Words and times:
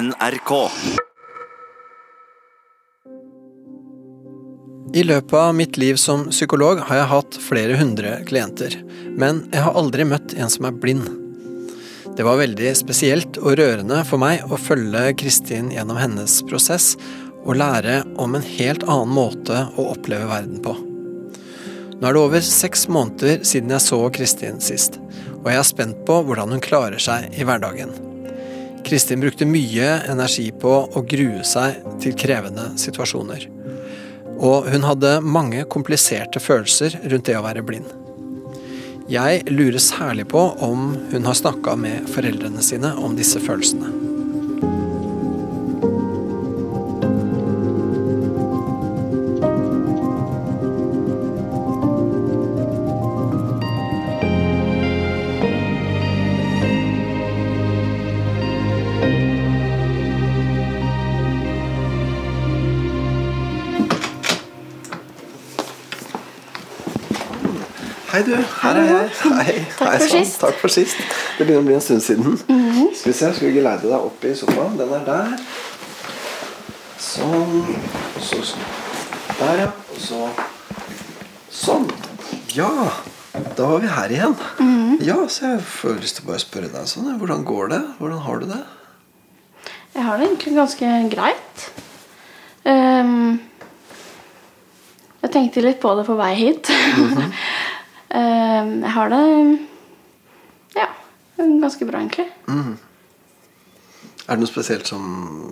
NRK. 0.00 0.70
I 4.94 5.02
løpet 5.02 5.32
av 5.32 5.54
mitt 5.54 5.76
liv 5.76 5.96
som 5.96 6.24
psykolog 6.30 6.80
har 6.88 6.96
jeg 6.96 7.10
hatt 7.10 7.38
flere 7.44 7.76
hundre 7.76 8.14
klienter, 8.28 8.78
men 9.20 9.42
jeg 9.52 9.60
har 9.66 9.76
aldri 9.76 10.06
møtt 10.08 10.32
en 10.40 10.50
som 10.52 10.68
er 10.70 10.78
blind. 10.82 11.04
Det 12.16 12.24
var 12.24 12.40
veldig 12.40 12.72
spesielt 12.80 13.36
og 13.42 13.58
rørende 13.60 14.00
for 14.08 14.22
meg 14.22 14.48
å 14.48 14.58
følge 14.60 15.12
Kristin 15.20 15.70
gjennom 15.74 16.00
hennes 16.00 16.40
prosess 16.48 16.94
og 17.44 17.58
lære 17.60 18.00
om 18.20 18.38
en 18.38 18.50
helt 18.56 18.86
annen 18.88 19.12
måte 19.20 19.66
å 19.76 19.90
oppleve 19.92 20.30
verden 20.32 20.62
på. 20.64 20.78
Nå 22.00 22.08
er 22.08 22.16
det 22.16 22.24
over 22.24 22.44
seks 22.44 22.88
måneder 22.88 23.44
siden 23.44 23.76
jeg 23.76 23.84
så 23.84 24.06
Kristin 24.16 24.62
sist, 24.64 24.96
og 25.42 25.50
jeg 25.52 25.60
er 25.60 25.74
spent 25.74 26.06
på 26.08 26.22
hvordan 26.24 26.56
hun 26.56 26.64
klarer 26.64 27.02
seg 27.02 27.36
i 27.36 27.44
hverdagen. 27.44 28.09
Kristin 28.86 29.20
brukte 29.22 29.46
mye 29.48 29.88
energi 30.10 30.48
på 30.52 30.72
å 30.96 31.02
grue 31.06 31.44
seg 31.46 31.80
til 32.02 32.16
krevende 32.18 32.70
situasjoner. 32.80 33.46
Og 34.40 34.70
hun 34.72 34.86
hadde 34.88 35.18
mange 35.20 35.66
kompliserte 35.68 36.40
følelser 36.40 36.96
rundt 37.12 37.28
det 37.28 37.36
å 37.38 37.44
være 37.44 37.64
blind. 37.66 37.90
Jeg 39.10 39.42
lurer 39.50 39.82
særlig 39.82 40.28
på 40.30 40.44
om 40.62 40.92
hun 41.10 41.26
har 41.26 41.34
snakka 41.34 41.74
med 41.76 42.06
foreldrene 42.12 42.62
sine 42.62 42.94
om 42.94 43.16
disse 43.18 43.42
følelsene. 43.42 44.19
Hei, 68.10 68.24
du. 68.26 68.32
Er 68.34 68.78
jeg. 68.82 69.10
Hei. 69.22 69.52
Takk 69.78 69.86
Hei, 69.86 69.98
for 70.00 70.08
sist. 70.10 70.40
Takk 70.42 70.56
for 70.58 70.72
sist. 70.74 70.98
Det 71.38 71.44
begynner 71.46 71.62
å 71.62 71.66
bli 71.68 71.76
en 71.76 71.82
stund 71.84 72.02
siden. 72.02 72.38
Skal 72.40 73.12
vi 73.12 73.14
se, 73.14 73.28
skal 73.36 73.44
vi 73.46 73.52
geleide 73.54 73.86
deg 73.86 74.06
opp 74.08 74.24
i 74.26 74.32
sofaen? 74.34 74.72
Den 74.80 74.90
er 74.96 75.04
der. 75.06 75.36
Sånn. 76.98 77.60
Så 78.18 78.40
sånn. 78.48 78.64
Der, 79.38 79.62
ja. 79.62 79.68
Og 79.94 80.00
så 80.02 80.24
sånn. 81.54 81.86
Ja. 82.56 82.72
Da 83.54 83.68
var 83.70 83.84
vi 83.84 83.92
her 83.94 84.16
igjen. 84.16 84.34
Ja, 85.06 85.20
så 85.30 85.52
jeg 85.52 85.62
får 85.76 86.02
lyst 86.02 86.18
til 86.18 86.26
å 86.26 86.32
bare 86.32 86.42
spørre 86.42 86.72
deg 86.72 86.90
sånn. 86.90 87.12
Hvordan 87.20 87.46
går 87.46 87.70
det? 87.76 87.80
Hvordan 88.00 88.24
har 88.26 88.42
du 88.42 88.48
det? 88.50 88.60
Jeg 89.94 90.08
har 90.08 90.18
det 90.18 90.26
egentlig 90.32 90.56
ganske 90.58 90.90
greit. 91.14 91.70
Um, 92.66 93.38
jeg 95.20 95.32
tenkte 95.34 95.62
litt 95.64 95.80
på 95.82 95.92
det 95.98 96.06
på 96.08 96.16
vei 96.16 96.32
hit. 96.38 96.70
Ehm, 96.72 97.26
jeg 98.10 98.90
har 98.94 99.12
det 99.12 99.24
ja, 100.74 100.88
ganske 101.38 101.86
bra, 101.86 102.00
egentlig. 102.02 102.26
Er 104.30 104.38
det 104.38 104.44
noe 104.44 104.50
spesielt 104.50 104.86
som 104.86 105.04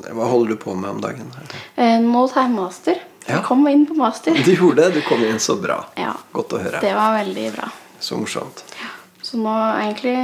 Hva 0.06 0.28
holder 0.30 0.54
du 0.54 0.60
på 0.62 0.74
med 0.78 0.90
om 0.96 1.00
dagen? 1.02 1.32
Eh, 1.74 1.96
nå 2.02 2.20
tar 2.30 2.46
jeg 2.46 2.54
master. 2.54 3.00
Ja. 3.24 3.40
Jeg 3.40 3.46
kom 3.48 3.66
inn 3.68 3.82
på 3.88 3.96
master. 3.98 4.38
Du 4.38 4.52
gjorde 4.54 4.84
det. 4.84 5.00
Du 5.00 5.08
kom 5.08 5.24
inn 5.26 5.40
så 5.42 5.56
bra. 5.58 5.80
Ja, 5.98 6.12
Godt 6.32 6.54
å 6.54 6.60
høre. 6.62 6.78
Det 6.84 6.92
var 6.94 7.16
veldig 7.16 7.48
bra. 7.56 7.66
Så 7.98 8.20
morsomt. 8.20 8.62
Så 9.22 9.40
nå 9.42 9.54
egentlig 9.80 10.14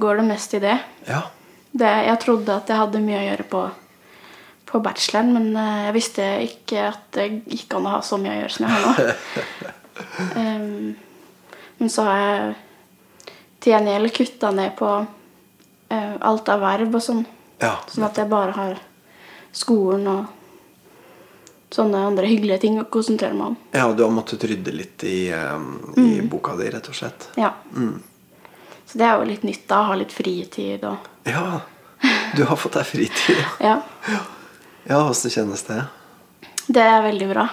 går 0.00 0.22
det 0.22 0.24
mest 0.30 0.56
i 0.56 0.62
det. 0.64 0.78
Ja. 1.06 1.20
det 1.76 1.92
jeg 2.08 2.22
trodde 2.24 2.56
at 2.56 2.72
jeg 2.72 2.80
hadde 2.80 3.04
mye 3.04 3.20
å 3.20 3.26
gjøre 3.26 3.46
på, 3.52 3.60
på 4.72 4.80
bacheloren, 4.82 5.36
men 5.36 5.52
eh, 5.60 5.84
jeg 5.90 5.96
visste 5.98 6.30
ikke 6.48 6.88
at 6.88 7.04
det 7.18 7.28
gikk 7.52 7.76
an 7.76 7.86
å 7.90 7.94
ha 7.98 8.00
så 8.06 8.18
mye 8.22 8.32
å 8.32 8.40
gjøre 8.40 8.56
som 8.56 8.66
jeg 8.66 8.74
har 8.78 8.88
nå. 8.88 9.14
Ehm, 10.40 10.94
men 11.80 11.90
så 11.92 12.04
har 12.04 12.18
jeg 12.20 12.50
til 13.60 13.72
gjengjeld 13.74 14.12
kutta 14.16 14.50
ned 14.56 14.74
på 14.78 14.90
uh, 15.00 16.14
alt 16.28 16.50
av 16.52 16.60
verb 16.62 16.94
og 16.98 17.02
sånn. 17.04 17.24
ja. 17.60 17.74
Sånn 17.88 18.06
at 18.06 18.20
jeg 18.20 18.28
bare 18.30 18.52
har 18.56 18.78
skolen 19.56 20.06
og 20.08 20.36
sånne 21.70 22.02
andre 22.10 22.26
hyggelige 22.26 22.60
ting 22.64 22.78
å 22.80 22.86
konsentrere 22.90 23.34
meg 23.36 23.52
om. 23.52 23.56
Ja, 23.72 23.86
og 23.88 23.96
du 23.98 24.02
har 24.04 24.12
måttet 24.14 24.44
rydde 24.50 24.72
litt 24.74 25.04
i, 25.06 25.30
um, 25.32 25.92
i 25.98 26.20
boka 26.26 26.56
di, 26.58 26.66
rett 26.72 26.88
og 26.90 26.96
slett. 26.98 27.28
Ja. 27.38 27.52
Så 28.90 28.98
det 28.98 29.06
er 29.06 29.20
jo 29.20 29.28
litt 29.28 29.44
nytt 29.46 29.68
da, 29.70 29.84
å 29.84 29.90
ha 29.92 29.98
litt 30.00 30.12
fritid 30.14 30.82
og 30.88 31.08
Ja, 31.30 31.60
du 32.36 32.42
har 32.48 32.58
fått 32.58 32.78
deg 32.80 32.88
fritid. 32.88 33.40
Ja. 33.70 33.78
Ja, 34.88 35.04
åssen 35.04 35.30
kjennes 35.30 35.62
det? 35.68 35.84
Det 36.66 36.82
er 36.82 37.02
veldig 37.04 37.28
bra. 37.30 37.44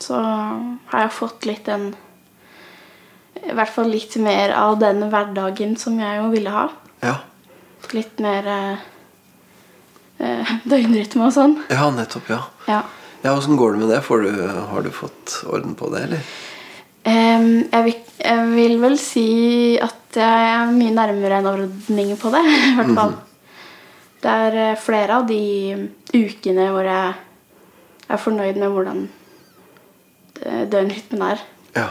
Så 0.00 0.16
har 0.16 1.02
jeg 1.02 1.12
fått 1.16 1.44
litt 1.48 1.66
den 1.68 1.90
I 3.44 3.54
hvert 3.56 3.72
fall 3.72 3.90
litt 3.92 4.16
mer 4.22 4.52
av 4.56 4.78
den 4.80 5.04
hverdagen 5.12 5.76
som 5.80 5.98
jeg 6.00 6.20
jo 6.20 6.28
ville 6.32 6.52
ha. 6.54 6.68
Ja, 7.04 7.16
Litt 7.94 8.18
mer 8.18 8.46
eh, 8.50 8.78
eh, 10.18 10.48
døgnrytme 10.66 11.28
og 11.28 11.34
sånn. 11.36 11.52
ja 11.70 11.84
nettopp, 11.94 12.30
ja. 12.32 12.40
Ja. 12.66 12.80
Ja, 13.22 13.34
Åssen 13.36 13.56
går 13.58 13.72
det 13.76 13.78
med 13.84 13.88
det? 13.94 14.00
Får 14.06 14.22
du, 14.26 14.32
har 14.70 14.82
du 14.82 14.90
fått 14.94 15.36
orden 15.46 15.74
på 15.78 15.88
det, 15.92 16.02
eller? 16.08 16.24
Um, 17.06 17.46
jeg, 17.70 17.82
vil, 17.86 17.94
jeg 18.18 18.48
vil 18.50 18.74
vel 18.82 18.96
si 18.98 19.28
at 19.82 20.18
jeg 20.18 20.48
er 20.56 20.72
mye 20.74 20.94
nærmere 20.94 21.38
en 21.38 21.48
ordning 21.52 22.12
på 22.18 22.32
det. 22.34 22.42
i 22.70 22.74
hvert 22.80 22.92
fall. 22.98 23.14
Det 24.22 24.32
er 24.32 24.58
eh, 24.64 24.78
flere 24.80 25.20
av 25.20 25.28
de 25.28 25.40
ukene 26.16 26.70
hvor 26.74 26.86
jeg 26.88 27.14
er 28.10 28.22
fornøyd 28.22 28.58
med 28.62 28.74
hvordan 28.74 29.04
eh, 30.42 30.64
døgnrytmen 30.72 31.24
er. 31.28 31.44
Ja. 31.76 31.88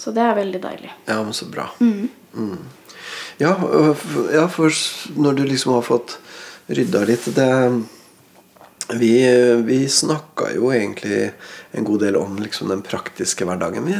Så 0.00 0.10
det 0.16 0.22
er 0.24 0.34
veldig 0.38 0.60
deilig. 0.62 0.90
Ja, 1.06 1.22
men 1.22 1.32
så 1.36 1.44
bra. 1.50 1.66
Mm. 1.80 2.08
Ja, 3.40 3.54
øh, 3.72 3.96
ja, 4.32 4.48
for 4.48 4.70
når 5.16 5.32
du 5.36 5.44
liksom 5.44 5.72
har 5.76 5.82
fått 5.84 6.18
rydda 6.70 7.04
litt 7.08 7.34
det, 7.36 7.82
Vi, 8.90 9.22
vi 9.62 9.88
snakka 9.88 10.50
jo 10.56 10.72
egentlig 10.74 11.30
en 11.70 11.84
god 11.86 12.00
del 12.02 12.16
om 12.18 12.38
liksom 12.42 12.68
den 12.72 12.82
praktiske 12.82 13.44
hverdagen. 13.46 13.84
Vi, 13.86 13.94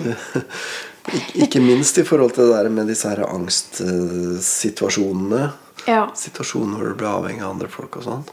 du, 0.00 0.14
ikke, 1.18 1.44
ikke 1.44 1.60
minst 1.60 1.98
i 2.00 2.04
forhold 2.08 2.32
til 2.32 2.48
det 2.48 2.56
der 2.56 2.68
med 2.72 2.88
disse 2.88 3.04
her 3.10 3.20
angstsituasjonene. 3.26 5.52
Ja. 5.84 6.08
Situasjoner 6.16 6.76
hvor 6.78 6.88
du 6.88 6.96
blir 6.96 7.10
avhengig 7.10 7.44
av 7.44 7.52
andre 7.52 7.68
folk 7.68 7.96
og 8.00 8.04
sånn. 8.06 8.24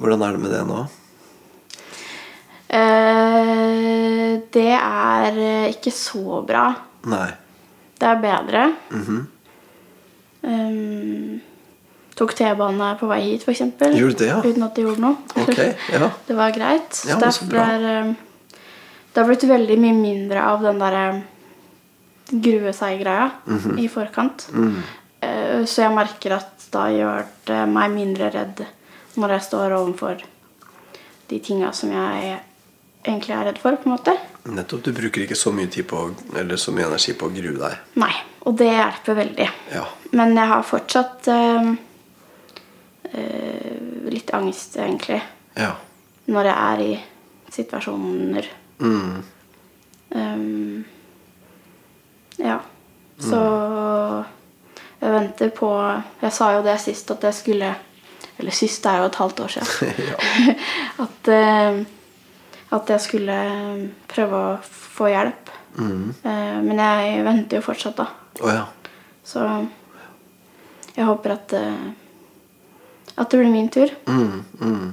Hvordan 0.00 0.22
er 0.26 0.30
det 0.34 0.42
med 0.42 0.50
det 0.56 0.64
nå? 0.66 0.80
Eh, 2.70 3.59
det 4.54 4.66
er 4.76 5.38
eh, 5.40 5.68
ikke 5.74 5.92
så 5.94 6.40
bra. 6.46 6.66
Nei. 7.10 7.28
Det 8.00 8.08
er 8.08 8.20
bedre. 8.22 8.62
Em, 10.42 11.40
tok 12.16 12.32
T-bane 12.36 12.94
på 13.00 13.08
vei 13.10 13.20
hit, 13.26 13.44
f.eks. 13.44 13.60
Gjorde 13.96 14.18
det, 14.22 14.28
ja? 14.30 14.38
Uten 14.44 14.64
at 14.66 14.76
det 14.76 14.84
gjorde 14.86 15.04
noe. 15.04 15.18
Okay, 15.44 15.74
ja. 15.92 16.08
det 16.28 16.36
var 16.38 16.54
greit. 16.56 17.02
Ja, 17.08 17.18
det, 17.20 17.28
er, 17.28 17.50
bra. 17.50 17.66
det, 17.80 18.56
det 19.12 19.20
har 19.22 19.28
blitt 19.28 19.46
veldig 19.50 19.78
mye 19.82 19.98
mindre 19.98 20.46
av 20.48 20.64
den 20.64 20.80
derre 20.80 21.04
grue 22.30 22.72
seg-greia 22.76 23.30
Mhm. 23.50 23.78
i 23.82 23.88
forkant. 23.90 24.46
Mm. 24.54 24.76
Eh, 25.20 25.62
så 25.68 25.82
jeg 25.86 25.94
merker 25.96 26.36
at 26.38 26.68
da 26.72 26.86
gjør 26.94 27.26
det 27.48 27.62
meg 27.68 27.90
mindre 27.92 28.28
redd 28.32 28.62
når 29.18 29.32
jeg 29.34 29.42
står 29.48 29.72
overfor 29.74 30.20
de 31.30 31.38
tinga 31.42 31.72
som 31.74 31.90
jeg 31.92 32.38
egentlig 33.04 33.34
er 33.36 33.46
redd 33.48 33.60
for, 33.60 33.76
på 33.80 33.88
en 33.88 33.94
måte. 33.94 34.14
Nettopp. 34.50 34.84
Du 34.84 34.92
bruker 34.96 35.24
ikke 35.24 35.38
så 35.38 35.52
mye, 35.54 35.70
tid 35.72 35.86
på, 35.88 36.02
eller 36.36 36.60
så 36.60 36.72
mye 36.74 36.88
energi 36.88 37.14
på 37.18 37.28
å 37.28 37.34
grue 37.34 37.56
deg. 37.58 37.76
Nei, 38.00 38.12
og 38.48 38.56
det 38.60 38.70
hjelper 38.70 39.18
veldig. 39.20 39.48
Ja. 39.74 39.84
Men 40.16 40.34
jeg 40.36 40.52
har 40.52 40.66
fortsatt 40.66 41.28
øh, 41.32 41.70
øh, 43.12 44.08
litt 44.10 44.34
angst, 44.36 44.76
egentlig, 44.80 45.20
Ja. 45.56 45.74
når 46.30 46.50
jeg 46.50 46.56
er 46.56 46.84
i 46.86 46.90
situasjoner. 47.50 48.48
Mm. 48.80 49.22
Um, 50.10 50.84
ja. 52.38 52.58
Så 53.20 53.40
jeg 55.00 55.12
venter 55.12 55.50
på 55.54 55.68
Jeg 56.22 56.32
sa 56.32 56.48
jo 56.56 56.62
det 56.64 56.78
sist 56.80 57.10
at 57.12 57.22
jeg 57.28 57.36
skulle 57.36 57.68
Eller 58.40 58.56
sist 58.56 58.86
er 58.88 59.02
jo 59.02 59.10
et 59.10 59.18
halvt 59.20 59.40
år 59.44 59.52
siden. 59.54 60.16
at, 61.04 61.28
eh, 61.28 61.82
at 62.70 62.90
jeg 62.94 63.02
skulle 63.02 63.36
prøve 64.10 64.40
å 64.40 64.58
få 64.62 65.10
hjelp. 65.10 65.56
Mm. 65.80 66.14
men 66.66 66.80
jeg 66.82 67.20
venter 67.22 67.60
jo 67.60 67.62
fortsatt, 67.62 68.00
da. 68.00 68.06
Oh, 68.42 68.50
ja. 68.50 68.64
Så 69.22 69.44
jeg 70.96 71.06
håper 71.06 71.34
at 71.36 71.52
eh, 71.54 71.90
at 73.20 73.30
det 73.30 73.38
blir 73.38 73.50
min 73.52 73.68
tur. 73.68 73.90
Mm, 74.06 74.44
mm. 74.60 74.92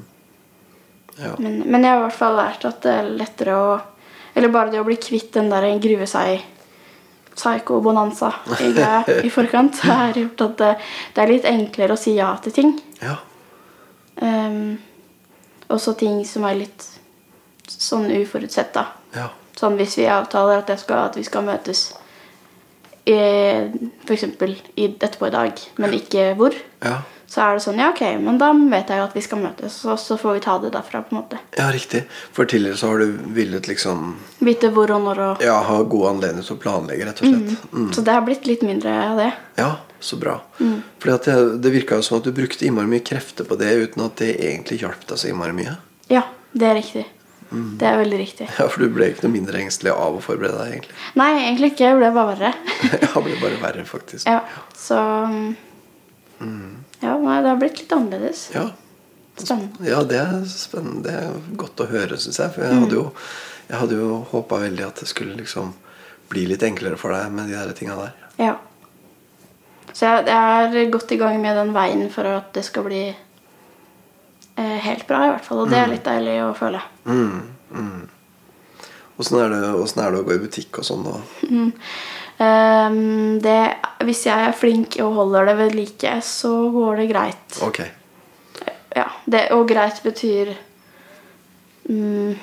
Ja. 1.15 1.31
Men, 1.39 1.59
men 1.65 1.83
jeg 1.83 1.91
har 1.91 2.01
i 2.01 2.05
hvert 2.05 2.17
fall 2.17 2.35
lært 2.37 2.65
at 2.67 2.81
det 2.83 2.93
er 2.93 3.07
lettere 3.17 3.55
å 3.57 3.69
Eller 4.37 4.51
bare 4.53 4.69
det 4.69 4.77
å 4.77 4.85
bli 4.85 4.99
kvitt 5.01 5.31
den 5.33 5.47
der 5.49 5.65
grue 5.81 6.05
seg 6.05 6.43
psyko-bonanza 7.33 8.29
i 8.61 8.67
i 9.25 9.31
forkant, 9.33 9.79
har 9.85 10.13
gjort 10.17 10.43
at 10.45 10.59
det, 10.59 10.69
det 11.15 11.23
er 11.23 11.31
litt 11.31 11.47
enklere 11.49 11.95
å 11.95 11.97
si 11.97 12.13
ja 12.17 12.29
til 12.41 12.53
ting. 12.53 12.75
Ja. 13.01 13.15
Um, 14.21 14.77
også 15.73 15.95
ting 15.97 16.21
som 16.25 16.45
er 16.49 16.59
litt 16.61 16.85
sånn 17.67 18.09
uforutsett, 18.21 18.73
da. 18.73 18.85
Ja. 19.15 19.29
Sånn 19.57 19.77
hvis 19.79 19.97
vi 19.97 20.05
avtaler 20.11 20.59
at, 20.63 20.79
skal, 20.79 21.07
at 21.09 21.15
vi 21.17 21.23
skal 21.25 21.43
møtes 21.47 21.87
f.eks. 23.07 24.23
etterpå 24.77 25.27
i 25.29 25.35
dag, 25.35 25.61
men 25.79 25.93
ikke 25.95 26.33
hvor, 26.37 26.55
Ja. 26.83 26.97
så 27.27 27.41
er 27.41 27.55
det 27.55 27.63
sånn 27.63 27.79
Ja, 27.79 27.89
ok, 27.91 28.01
men 28.21 28.37
da 28.37 28.51
vet 28.53 28.89
jeg 28.89 28.97
jo 28.99 29.03
at 29.05 29.13
vi 29.15 29.21
skal 29.21 29.39
møtes, 29.39 29.77
og 29.85 29.97
så 29.99 30.17
får 30.19 30.33
vi 30.37 30.39
ta 30.43 30.57
det 30.59 30.71
derfra, 30.75 31.01
på 31.03 31.15
en 31.15 31.21
måte. 31.21 31.39
ja, 31.57 31.69
riktig. 31.71 32.03
For 32.33 32.45
tidligere 32.45 32.77
så 32.77 32.87
har 32.91 32.99
du 32.99 33.17
villet 33.33 33.67
liksom 33.67 34.15
Vite 34.39 34.69
hvor 34.71 34.91
og 34.91 35.01
når 35.01 35.19
og 35.19 35.41
Ja, 35.41 35.61
ha 35.63 35.81
god 35.83 36.07
anledning 36.15 36.43
til 36.43 36.55
å 36.57 36.59
planlegge, 36.59 37.05
rett 37.05 37.21
og 37.21 37.27
slett. 37.27 37.71
Mm. 37.73 37.93
Så 37.93 38.03
det 38.03 38.11
har 38.13 38.21
blitt 38.21 38.45
litt 38.47 38.61
mindre 38.61 38.89
av 39.11 39.17
det. 39.17 39.31
Ja, 39.57 39.75
så 39.99 40.17
bra. 40.19 40.41
Mm. 40.59 40.83
For 40.99 41.17
det, 41.17 41.61
det 41.61 41.71
virka 41.71 41.95
jo 41.95 42.01
som 42.03 42.17
at 42.19 42.23
du 42.23 42.31
brukte 42.31 42.65
innmari 42.65 42.87
mye 42.87 43.03
krefter 43.03 43.43
på 43.47 43.55
det 43.57 43.71
uten 43.73 44.03
at 44.05 44.15
det 44.17 44.35
egentlig 44.37 44.81
hjalp 44.81 45.07
deg 45.07 45.17
så 45.17 45.27
innmari 45.31 45.53
mye. 45.53 45.77
Ja, 46.09 46.23
det 46.53 46.67
er 46.67 46.75
riktig. 46.75 47.05
Det 47.49 47.87
er 47.87 47.97
veldig 48.01 48.17
riktig. 48.19 48.47
Ja, 48.57 48.65
For 48.67 48.83
du 48.83 48.89
ble 48.91 49.07
ikke 49.13 49.23
noe 49.27 49.33
mindre 49.37 49.59
engstelig 49.61 49.93
av 49.93 50.17
å 50.17 50.23
forberede 50.23 50.57
deg, 50.59 50.73
egentlig. 50.77 50.95
Nei, 51.19 51.29
egentlig 51.45 51.69
ikke. 51.73 51.85
Jeg 51.87 51.99
ble 52.01 52.09
bare 52.17 52.33
verre. 52.33 52.51
Ja, 53.05 53.21
ble 53.23 53.37
bare 53.41 53.59
verre, 53.61 53.85
faktisk. 53.87 54.27
ja, 54.27 54.41
så 54.75 54.97
Ja, 57.01 57.13
nei, 57.17 57.37
det 57.41 57.49
har 57.51 57.59
blitt 57.61 57.79
litt 57.81 57.93
annerledes. 57.95 58.47
Ja. 58.55 58.67
Spennende. 59.37 59.85
Ja, 59.85 59.99
det 60.03 60.17
er 60.17 60.45
spennende. 60.49 61.03
Det 61.05 61.13
er 61.13 61.35
godt 61.61 61.83
å 61.83 61.89
høre, 61.91 62.17
syns 62.17 62.39
jeg. 62.41 62.53
For 62.55 62.65
jeg 62.65 62.79
hadde 62.81 62.97
jo, 62.97 63.03
jeg 63.69 63.81
hadde 63.83 63.99
jo 63.99 64.07
håpa 64.31 64.59
veldig 64.63 64.85
at 64.87 65.01
det 65.03 65.09
skulle 65.11 65.37
liksom 65.37 65.75
bli 66.31 66.47
litt 66.49 66.63
enklere 66.65 66.97
for 66.99 67.13
deg 67.13 67.29
med 67.31 67.47
de 67.51 67.55
der 67.55 67.75
tinga 67.77 67.95
der. 67.99 68.15
Ja. 68.41 68.55
Så 69.93 70.09
jeg, 70.09 70.25
jeg 70.27 70.81
er 70.83 70.91
godt 70.93 71.13
i 71.15 71.19
gang 71.21 71.37
med 71.41 71.55
den 71.57 71.71
veien 71.77 72.07
for 72.13 72.27
at 72.29 72.49
det 72.57 72.65
skal 72.67 72.85
bli 72.89 73.03
helt 74.57 75.07
bra, 75.07 75.25
i 75.25 75.31
hvert 75.33 75.45
fall. 75.45 75.63
Og 75.63 75.69
det 75.71 75.77
er 75.79 75.91
litt 75.91 76.05
deilig 76.05 76.37
å 76.45 76.53
føle. 76.57 76.81
Mm, 77.05 77.41
mm. 77.71 78.05
Åssen 79.17 79.39
er, 79.41 79.53
er 79.53 80.11
det 80.13 80.19
å 80.21 80.25
gå 80.25 80.35
i 80.35 80.41
butikk 80.41 80.79
og 80.81 80.85
sånn, 80.85 81.05
da? 81.05 81.17
Ehm, 82.43 83.39
det, 83.41 83.59
hvis 84.05 84.25
jeg 84.27 84.49
er 84.49 84.57
flink 84.57 84.99
og 85.01 85.15
holder 85.17 85.49
det 85.49 85.55
ved 85.61 85.77
like, 85.77 86.17
så 86.25 86.51
går 86.73 87.01
det 87.01 87.07
greit. 87.11 87.57
Ok. 87.65 87.81
Ja, 88.97 89.07
det, 89.25 89.47
og 89.53 89.65
greit 89.69 90.01
betyr 90.05 90.53
um, 91.89 92.35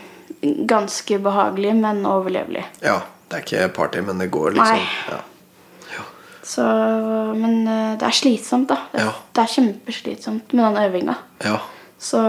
ganske 0.70 1.18
behagelig, 1.22 1.76
men 1.78 2.02
overlevelig. 2.06 2.66
Ja. 2.84 3.00
Det 3.24 3.38
er 3.38 3.44
ikke 3.46 3.68
party, 3.74 4.02
men 4.04 4.18
det 4.20 4.28
går, 4.30 4.52
liksom. 4.54 4.82
Nei. 4.82 5.14
Ja. 5.14 5.22
Så, 6.44 6.64
men 7.40 7.62
eh, 7.64 7.94
det 7.98 8.04
er 8.04 8.14
slitsomt, 8.14 8.68
da. 8.68 8.76
Det, 8.92 9.00
Ja. 9.00 9.14
det 9.32 9.42
er 9.42 9.52
kjempeslitsomt 9.54 10.52
med 10.52 10.64
den 10.66 10.82
øvinga. 10.82 11.14
ja. 11.42 11.56
Så 12.04 12.20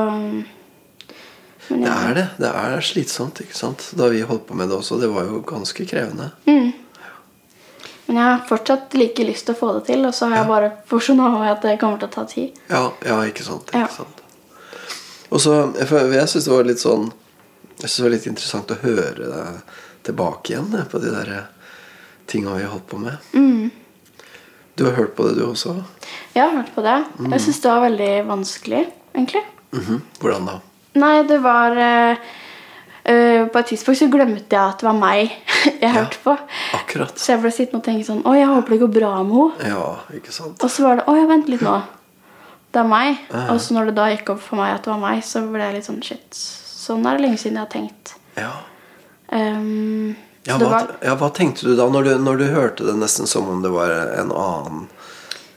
men 1.68 1.82
Det 1.82 1.92
er 1.92 2.14
det. 2.14 2.26
Det 2.38 2.50
er 2.50 2.82
slitsomt, 2.86 3.40
ikke 3.42 3.58
sant. 3.58 3.88
Da 3.98 4.08
vi 4.14 4.22
holdt 4.22 4.46
på 4.48 4.58
med 4.58 4.70
det 4.70 4.78
også, 4.78 5.00
det 5.02 5.10
var 5.10 5.26
jo 5.26 5.42
ganske 5.46 5.86
krevende. 5.90 6.30
Men 8.06 8.20
jeg 8.20 8.26
har 8.26 8.44
fortsatt 8.46 8.94
like 8.94 9.24
lyst 9.26 9.48
til 9.48 9.56
å 9.56 9.58
få 9.58 9.72
det 9.80 9.88
til, 9.88 10.04
og 10.06 10.14
så 10.14 10.30
har 10.30 10.44
jeg 10.44 10.50
bare 10.52 10.68
forsona 10.90 11.32
meg 11.34 11.48
at 11.56 11.64
det 11.66 11.80
kommer 11.82 11.98
til 11.98 12.12
å 12.12 12.14
ta 12.14 12.26
tid. 12.30 12.60
Ja, 12.70 12.84
ja 13.06 13.18
ikke 13.26 13.46
sant. 13.48 13.72
Ikke 13.74 13.82
Ja. 13.82 13.88
sant. 13.90 14.22
Og 15.34 15.42
så, 15.42 15.56
jeg, 15.74 16.28
syns 16.30 16.46
det 16.46 16.54
var 16.54 16.64
litt 16.64 16.80
sånn 16.80 17.08
Jeg 17.82 17.90
synes 17.90 17.96
det 17.96 18.04
var 18.04 18.12
litt 18.14 18.28
interessant 18.30 18.72
å 18.72 18.76
høre 18.84 19.26
deg 19.32 19.74
tilbake 20.06 20.54
igjen 20.54 20.70
jeg, 20.72 20.86
på 20.88 21.02
de 21.02 21.10
der 21.12 21.32
tinga 22.30 22.54
vi 22.56 22.64
har 22.64 22.72
holdt 22.72 22.88
på 22.88 23.00
med. 23.02 23.18
Mm. 23.34 23.72
Du 24.78 24.86
har 24.86 24.94
hørt 24.96 25.16
på 25.18 25.26
det, 25.28 25.34
du 25.36 25.44
også? 25.50 25.84
Jeg 26.36 26.46
har 26.46 26.56
hørt 26.56 26.72
på 26.76 26.86
det. 26.86 26.96
Jeg 27.34 27.42
syns 27.42 27.60
det 27.66 27.74
var 27.74 27.84
veldig 27.84 28.14
vanskelig, 28.30 28.86
egentlig. 29.16 29.44
Mhm. 29.74 30.02
Hvordan 30.22 30.46
da? 30.50 30.60
Nei, 30.96 31.16
det 31.28 31.38
var 31.44 31.76
eh, 31.78 32.16
På 33.52 33.60
et 33.60 33.68
tidspunkt 33.68 34.00
så 34.00 34.08
glemte 34.10 34.56
jeg 34.56 34.62
at 34.62 34.80
det 34.80 34.88
var 34.88 34.96
meg 34.98 35.32
jeg 35.82 35.92
hørte 35.94 36.22
på. 36.24 36.38
Akkurat. 36.78 37.18
Så 37.20 37.34
jeg 37.34 37.42
ble 37.44 37.52
sittende 37.54 37.82
og 37.82 37.86
tenke 37.86 38.06
sånn 38.08 38.24
Å, 38.26 38.34
jeg 38.38 38.48
håper 38.50 38.76
det 38.76 38.80
går 38.86 38.94
bra 38.96 39.12
med 39.24 39.36
henne. 39.36 39.74
Ja, 39.76 39.90
ikke 40.18 40.32
sant. 40.34 40.58
Og 40.64 40.72
så 40.72 40.86
var 40.88 41.02
det 41.02 41.06
Å, 41.12 41.16
ja, 41.20 41.26
vent 41.30 41.50
litt 41.52 41.62
nå. 41.66 41.76
Det 42.76 42.82
er 42.82 42.88
meg. 42.90 43.20
Og 43.54 43.60
så 43.64 43.76
når 43.76 43.92
det 43.92 43.96
da 44.00 44.06
gikk 44.12 44.30
opp 44.34 44.42
for 44.44 44.60
meg 44.60 44.74
at 44.76 44.84
det 44.88 44.92
var 44.92 45.00
meg, 45.04 45.22
så 45.24 45.44
ble 45.48 45.64
jeg 45.64 45.78
litt 45.78 45.86
sånn 45.88 46.02
Shit. 46.04 46.28
Sånn 46.36 47.06
er 47.08 47.16
det 47.18 47.24
lenge 47.26 47.38
siden 47.42 47.56
jeg 47.60 47.66
har 47.66 47.72
tenkt. 47.72 48.16
Ja. 48.40 48.52
Um, 49.32 50.16
Ja, 50.46 50.58
hva, 50.62 50.68
var 50.70 50.90
ja, 51.02 51.16
hva 51.18 51.30
tenkte 51.34 51.66
du 51.66 51.72
da 51.80 51.88
når 51.90 52.04
du, 52.06 52.12
når 52.22 52.38
du 52.38 52.44
hørte 52.54 52.86
det 52.86 52.94
nesten 53.00 53.26
som 53.26 53.48
om 53.50 53.64
det 53.64 53.72
var 53.74 53.90
en 53.90 54.30
annen 54.30 54.84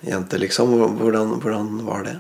jente, 0.01 0.39
liksom? 0.41 0.71
Hvordan, 0.97 1.35
hvordan 1.43 1.75
var 1.85 2.07
det? 2.07 2.15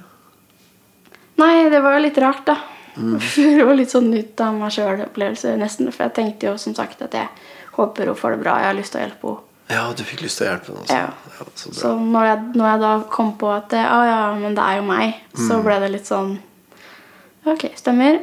Nei, 1.38 1.69
det 1.70 1.81
var 1.85 1.94
jo 1.99 2.02
litt 2.05 2.19
rart, 2.19 2.44
da. 2.49 2.56
Mm. 2.99 3.19
det 3.58 3.64
var 3.64 3.76
litt 3.79 3.93
sånn 3.94 4.08
ut 4.14 4.40
av 4.43 4.55
meg 4.58 4.73
sjøl-opplevelse, 4.75 5.52
nesten. 5.61 5.90
For 5.94 6.08
jeg 6.08 6.14
tenkte 6.19 6.50
jo 6.50 6.56
som 6.58 6.75
sagt 6.75 7.02
at 7.06 7.14
jeg 7.14 7.29
håper 7.76 8.11
hun 8.11 8.19
får 8.19 8.35
det 8.37 8.40
bra. 8.43 8.56
Jeg 8.62 8.73
har 8.73 8.79
lyst 8.81 8.93
til 8.94 9.00
å 9.00 9.05
hjelpe 9.06 9.29
henne. 9.31 9.44
Ja, 9.69 9.82
du 9.93 10.00
fikk 10.08 10.23
lyst 10.25 10.40
til 10.40 10.46
å 10.46 10.50
hjelpe 10.50 10.73
henne? 10.73 10.87
Ja. 10.88 11.11
Ja, 11.38 11.46
så. 11.61 11.70
Så 11.76 11.93
når 12.00 12.25
jeg, 12.31 12.38
når 12.56 12.70
jeg 12.73 12.81
da 12.82 12.93
kom 13.12 13.35
på 13.38 13.50
at 13.52 13.69
det, 13.75 13.82
ah, 13.85 14.05
ja, 14.08 14.20
men 14.40 14.56
det 14.56 14.64
er 14.64 14.81
jo 14.81 14.87
meg, 14.88 15.14
Mm. 15.37 15.44
så 15.49 15.58
ble 15.62 15.76
det 15.85 15.90
litt 15.93 16.08
sånn 16.08 16.38
Ok, 17.46 17.69
stemmer. 17.79 18.19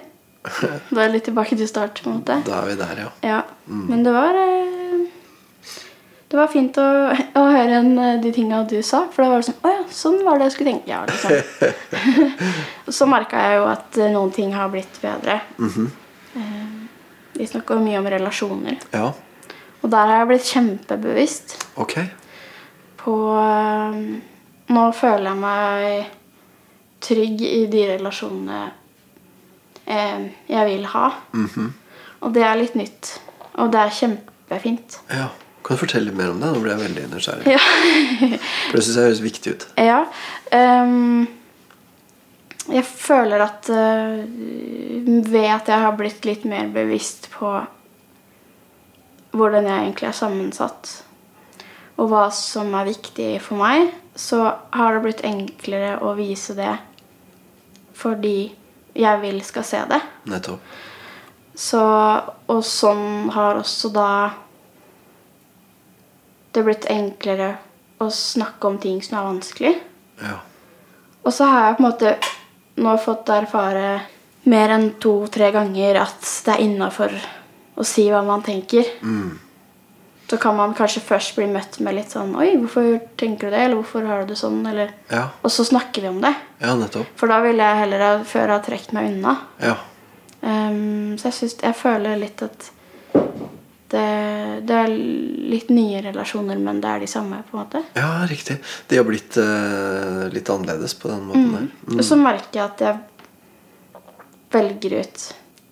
Da 0.91 0.99
er 0.99 1.05
jeg 1.07 1.13
litt 1.15 1.23
tilbake 1.29 1.55
til 1.57 1.67
start. 1.69 2.01
på 2.03 2.09
en 2.11 2.17
måte. 2.19 2.35
Da 2.45 2.59
er 2.61 2.67
vi 2.67 2.75
der, 2.81 2.99
ja. 3.05 3.11
Ja, 3.23 3.41
Mm. 3.65 3.85
Men 3.89 4.03
det 4.05 4.11
var 4.13 4.35
eh, 4.37 4.84
Det 6.35 6.41
var 6.41 6.49
fint 6.51 6.75
å, 6.83 6.85
å 7.39 7.41
høre 7.47 7.69
igjen 7.69 7.93
eh, 7.95 8.17
de 8.19 8.31
tinga 8.35 8.57
du 8.67 8.81
sa. 8.83 9.05
For 9.07 9.23
da 9.23 9.29
var 9.31 9.39
det 9.39 9.47
sånn 9.47 9.61
Å 9.63 9.69
ja, 9.71 9.83
sånn 9.95 10.17
var 10.25 10.41
det 10.41 10.49
jeg 10.49 10.55
skulle 10.57 10.73
tenke. 10.73 10.89
Ja, 10.91 10.97
liksom. 11.07 11.31
Så 12.97 13.07
merka 13.07 13.39
jeg 13.39 13.61
jo 13.61 13.69
at 13.71 13.99
eh, 14.03 14.11
noen 14.11 14.33
ting 14.35 14.51
har 14.51 14.67
blitt 14.73 14.97
bedre. 14.99 15.37
Mm 15.55 15.69
-hmm. 15.69 16.81
Vi 17.37 17.47
snakker 17.47 17.79
mye 17.79 18.01
om 18.01 18.09
relasjoner. 18.11 18.75
Ja, 18.91 19.13
Og 19.81 19.89
der 19.91 20.11
har 20.11 20.17
jeg 20.17 20.27
blitt 20.27 20.51
kjempebevisst 20.51 21.55
Okay. 21.75 22.05
på 22.97 23.15
Nå 24.67 24.91
føler 24.91 25.29
jeg 25.29 25.37
meg 25.37 26.05
trygg 26.99 27.41
i 27.41 27.65
de 27.65 27.87
relasjonene 27.93 28.71
jeg 30.49 30.65
vil 30.65 30.85
ha. 30.85 31.13
Mhm. 31.31 31.73
Og 32.21 32.33
det 32.33 32.43
er 32.43 32.55
litt 32.55 32.75
nytt. 32.75 33.19
Og 33.53 33.71
det 33.71 33.79
er 33.79 33.89
kjempefint. 33.89 34.99
Ja. 35.09 35.29
Kan 35.65 35.77
du 35.77 35.81
fortelle 35.81 36.13
mer 36.13 36.29
om 36.29 36.41
det? 36.41 36.51
Nå 36.53 36.61
ble 36.61 36.75
jeg 36.75 36.83
veldig 36.83 37.05
nysgjerrig. 37.09 37.55
Ja. 37.55 37.61
For 38.69 38.77
det 38.77 38.83
syns 38.85 38.99
jeg 38.99 39.07
høres 39.09 39.23
viktig 39.25 39.55
ut. 39.55 39.67
ja 39.81 40.03
Um, 40.53 41.25
jeg 42.69 42.85
føler 42.85 43.41
at 43.43 43.67
uh, 43.73 44.21
ved 45.25 45.47
at 45.49 45.67
jeg 45.67 45.81
har 45.81 45.95
blitt 45.97 46.25
litt 46.25 46.45
mer 46.47 46.69
bevisst 46.71 47.27
på 47.33 47.49
hvordan 49.35 49.67
jeg 49.67 49.81
egentlig 49.81 50.07
er 50.07 50.15
sammensatt, 50.15 50.91
og 51.97 52.11
hva 52.13 52.27
som 52.31 52.71
er 52.77 52.87
viktig 52.87 53.29
for 53.43 53.59
meg, 53.59 53.89
så 54.15 54.45
har 54.71 54.95
det 54.95 55.03
blitt 55.03 55.25
enklere 55.27 55.97
å 56.05 56.13
vise 56.15 56.55
det 56.55 56.71
fordi 57.95 58.53
jeg 58.95 59.21
vil 59.21 59.41
skal 59.43 59.65
se 59.67 59.81
det. 59.89 59.99
Nettopp. 60.31 60.63
Så, 61.55 61.81
og 62.51 62.63
sånn 62.67 63.31
har 63.31 63.59
også 63.59 63.91
da 63.95 64.09
det 66.55 66.63
blitt 66.65 66.85
enklere 66.91 67.53
å 68.03 68.09
snakke 68.11 68.67
om 68.67 68.77
ting 68.81 68.99
som 69.03 69.19
er 69.19 69.27
vanskelig. 69.29 69.73
Ja. 70.23 70.39
Og 71.25 71.33
så 71.33 71.47
har 71.49 71.69
jeg 71.69 71.77
på 71.77 71.83
en 71.83 71.89
måte 71.89 72.15
nå 72.83 72.97
fått 73.01 73.29
erfare 73.33 73.87
mer 74.51 74.73
enn 74.75 74.91
to-tre 75.01 75.47
ganger 75.55 76.01
at 76.03 76.27
det 76.45 76.53
er 76.53 76.61
innafor 76.67 77.15
å 77.75 77.85
si 77.87 78.05
hva 78.11 78.21
man 78.27 78.43
tenker. 78.45 78.85
Mm. 79.01 79.39
Så 80.29 80.37
kan 80.41 80.55
man 80.57 80.73
kanskje 80.77 81.03
først 81.05 81.35
bli 81.37 81.45
møtt 81.49 81.75
med 81.85 81.93
litt 81.99 82.09
sånn 82.09 82.31
Oi, 82.41 82.55
hvorfor 82.57 82.95
tenker 83.19 83.45
du 83.51 83.53
det? 83.53 83.59
Eller 83.61 83.77
hvorfor 83.77 84.07
har 84.09 84.23
du 84.23 84.31
det 84.33 84.37
sånn? 84.39 84.63
Eller, 84.67 84.93
Ja. 85.11 85.27
og 85.43 85.51
så 85.53 85.65
snakker 85.67 86.01
vi 86.01 86.07
om 86.09 86.21
det. 86.21 86.33
ja, 86.61 86.73
nettopp. 86.75 87.05
For 87.15 87.27
da 87.29 87.41
ville 87.41 87.61
jeg 87.63 87.77
heller 87.83 88.23
før 88.25 88.53
ha 88.55 88.59
trukket 88.65 88.93
meg 88.97 89.11
unna. 89.11 89.35
Ja. 89.61 89.75
Um, 90.41 91.15
så 91.17 91.29
jeg, 91.29 91.33
synes, 91.33 91.55
jeg 91.61 91.75
føler 91.77 92.17
litt 92.21 92.41
at 92.45 92.71
det, 93.91 94.05
det 94.65 94.77
er 94.81 94.93
litt 95.51 95.69
nye 95.69 96.01
relasjoner, 96.07 96.57
men 96.61 96.81
det 96.81 96.89
er 96.89 97.03
de 97.03 97.09
samme, 97.09 97.41
på 97.49 97.57
en 97.57 97.61
måte. 97.61 97.83
ja, 97.93 98.09
riktig. 98.29 98.57
De 98.89 98.97
har 98.97 99.05
blitt 99.07 99.37
uh, 99.37 100.25
litt 100.33 100.49
annerledes 100.49 100.97
på 100.97 101.11
den 101.11 101.27
måten 101.29 101.51
der. 101.53 101.67
Mm. 101.85 101.99
Og 101.99 102.05
så 102.07 102.17
merker 102.19 102.59
jeg 102.59 102.65
at 102.65 102.85
jeg 102.85 103.01
velger 104.55 104.99
ut 105.01 105.25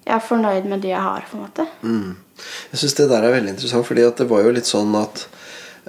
Jeg 0.04 0.14
er 0.18 0.24
fornøyd 0.24 0.66
med 0.68 0.82
de 0.84 0.92
jeg 0.92 1.02
har, 1.02 1.26
på 1.30 1.38
en 1.38 1.46
måte. 1.46 1.66
Mm. 1.82 2.16
Jeg 2.74 2.82
syns 2.82 2.98
det 3.00 3.10
der 3.10 3.26
er 3.26 3.38
veldig 3.38 3.54
interessant, 3.56 3.88
fordi 3.88 4.06
at 4.06 4.20
det 4.20 4.30
var 4.30 4.44
jo 4.44 4.56
litt 4.56 4.70
sånn 4.70 4.94
at 5.00 5.28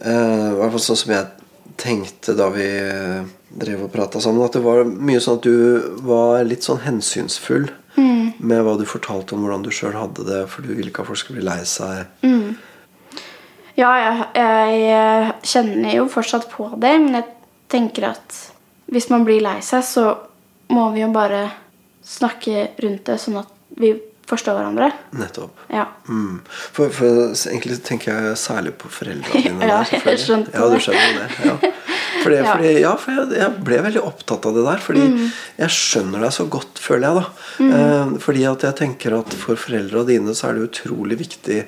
uh, 0.00 0.52
I 0.54 0.58
hvert 0.60 0.76
fall 0.76 0.86
sånn 0.88 1.02
som 1.04 1.16
jeg 1.16 1.32
tenkte 1.76 2.36
da 2.38 2.46
vi 2.54 2.66
eh, 2.78 3.24
drev 3.50 3.80
og 3.86 3.92
prata 3.92 4.20
sammen, 4.22 4.44
at 4.46 4.54
det 4.54 4.62
var 4.62 4.84
mye 4.86 5.18
sånn 5.22 5.40
at 5.40 5.46
du 5.46 6.04
var 6.06 6.44
litt 6.46 6.62
sånn 6.62 6.84
hensynsfull 6.84 7.66
med 8.44 8.62
hva 8.64 8.76
du 8.78 8.84
fortalte 8.88 9.36
om 9.36 9.44
hvordan 9.44 9.64
du 9.64 9.72
sjøl 9.74 9.96
hadde 9.96 10.26
det, 10.28 10.44
for 10.52 10.64
du 10.64 10.74
ville 10.74 10.90
ikke 10.92 11.04
at 11.04 11.10
folk 11.10 11.20
skulle 11.20 11.40
bli 11.40 11.48
lei 11.48 11.60
seg. 11.68 12.06
Ja, 13.74 13.90
jeg, 13.98 14.26
jeg 14.38 15.32
kjenner 15.50 15.96
jo 15.96 16.08
fortsatt 16.12 16.46
på 16.52 16.68
det, 16.78 16.94
men 17.02 17.18
jeg 17.18 17.26
tenker 17.72 18.12
at 18.12 18.40
hvis 18.92 19.08
man 19.10 19.24
blir 19.26 19.42
lei 19.42 19.58
seg, 19.64 19.82
så 19.86 20.08
må 20.74 20.90
vi 20.94 21.02
jo 21.02 21.10
bare 21.14 21.46
snakke 22.04 22.68
rundt 22.84 23.06
det, 23.08 23.18
sånn 23.20 23.40
at 23.40 23.50
vi 23.80 23.94
forstår 24.28 24.56
hverandre. 24.56 24.90
Nettopp. 25.18 25.64
Ja. 25.72 25.88
Mm. 26.08 26.40
For, 26.46 26.92
for 26.94 27.32
egentlig 27.50 27.80
tenker 27.84 28.12
jeg 28.14 28.38
særlig 28.40 28.74
på 28.80 28.90
foreldrene 28.92 29.42
dine. 29.48 29.68
Ja, 29.68 29.82
jeg 29.84 30.20
skjønte 30.22 30.54
ja, 30.54 30.68
du 30.68 30.76
det. 30.76 30.84
skjønner 30.84 31.18
det. 31.18 31.28
Ja. 31.48 31.72
Fordi, 32.24 32.36
Ja. 32.40 32.56
fordi, 32.56 32.72
ja, 32.80 32.92
for 32.96 33.12
jeg, 33.12 33.38
jeg 33.38 33.64
ble 33.64 33.78
veldig 33.86 34.02
opptatt 34.04 34.46
av 34.50 34.54
det 34.58 34.64
der. 34.66 34.82
Fordi 34.84 35.04
Mm. 35.08 35.30
jeg 35.58 35.68
skjønner 35.76 36.20
deg 36.26 36.32
så 36.32 36.46
godt, 36.50 36.80
føler 36.80 37.08
jeg. 37.08 37.14
da 37.14 37.78
eh, 37.78 38.18
Fordi 38.18 38.44
at 38.52 38.62
jeg 38.66 38.76
tenker 38.82 39.18
at 39.20 39.34
for 39.34 39.56
foreldra 39.60 40.06
dine 40.08 40.34
så 40.34 40.48
er 40.50 40.54
det 40.58 40.70
utrolig 40.72 41.18
viktig 41.20 41.66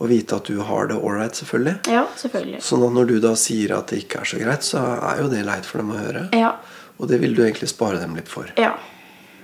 å 0.00 0.08
vite 0.10 0.34
at 0.36 0.44
du 0.50 0.60
har 0.60 0.88
det 0.90 0.96
ålreit, 0.98 1.32
selvfølgelig. 1.38 1.86
ja, 1.86 2.04
selvfølgelig. 2.18 2.60
Sånn 2.60 2.82
at 2.86 2.92
når 2.92 3.06
du 3.06 3.20
da 3.20 3.34
sier 3.38 3.76
at 3.78 3.86
det 3.88 4.00
ikke 4.08 4.20
er 4.20 4.24
så 4.24 4.38
greit, 4.42 4.62
så 4.66 4.78
er 5.02 5.22
jo 5.22 5.28
det 5.30 5.44
leit 5.46 5.64
for 5.64 5.78
dem 5.78 5.90
å 5.92 5.98
høre. 5.98 6.28
Ja. 6.34 6.56
Og 7.00 7.08
det 7.08 7.20
vil 7.20 7.34
du 7.34 7.42
egentlig 7.42 7.68
spare 7.68 7.98
dem 8.00 8.14
litt 8.14 8.28
for. 8.28 8.46
Ja. 8.58 8.74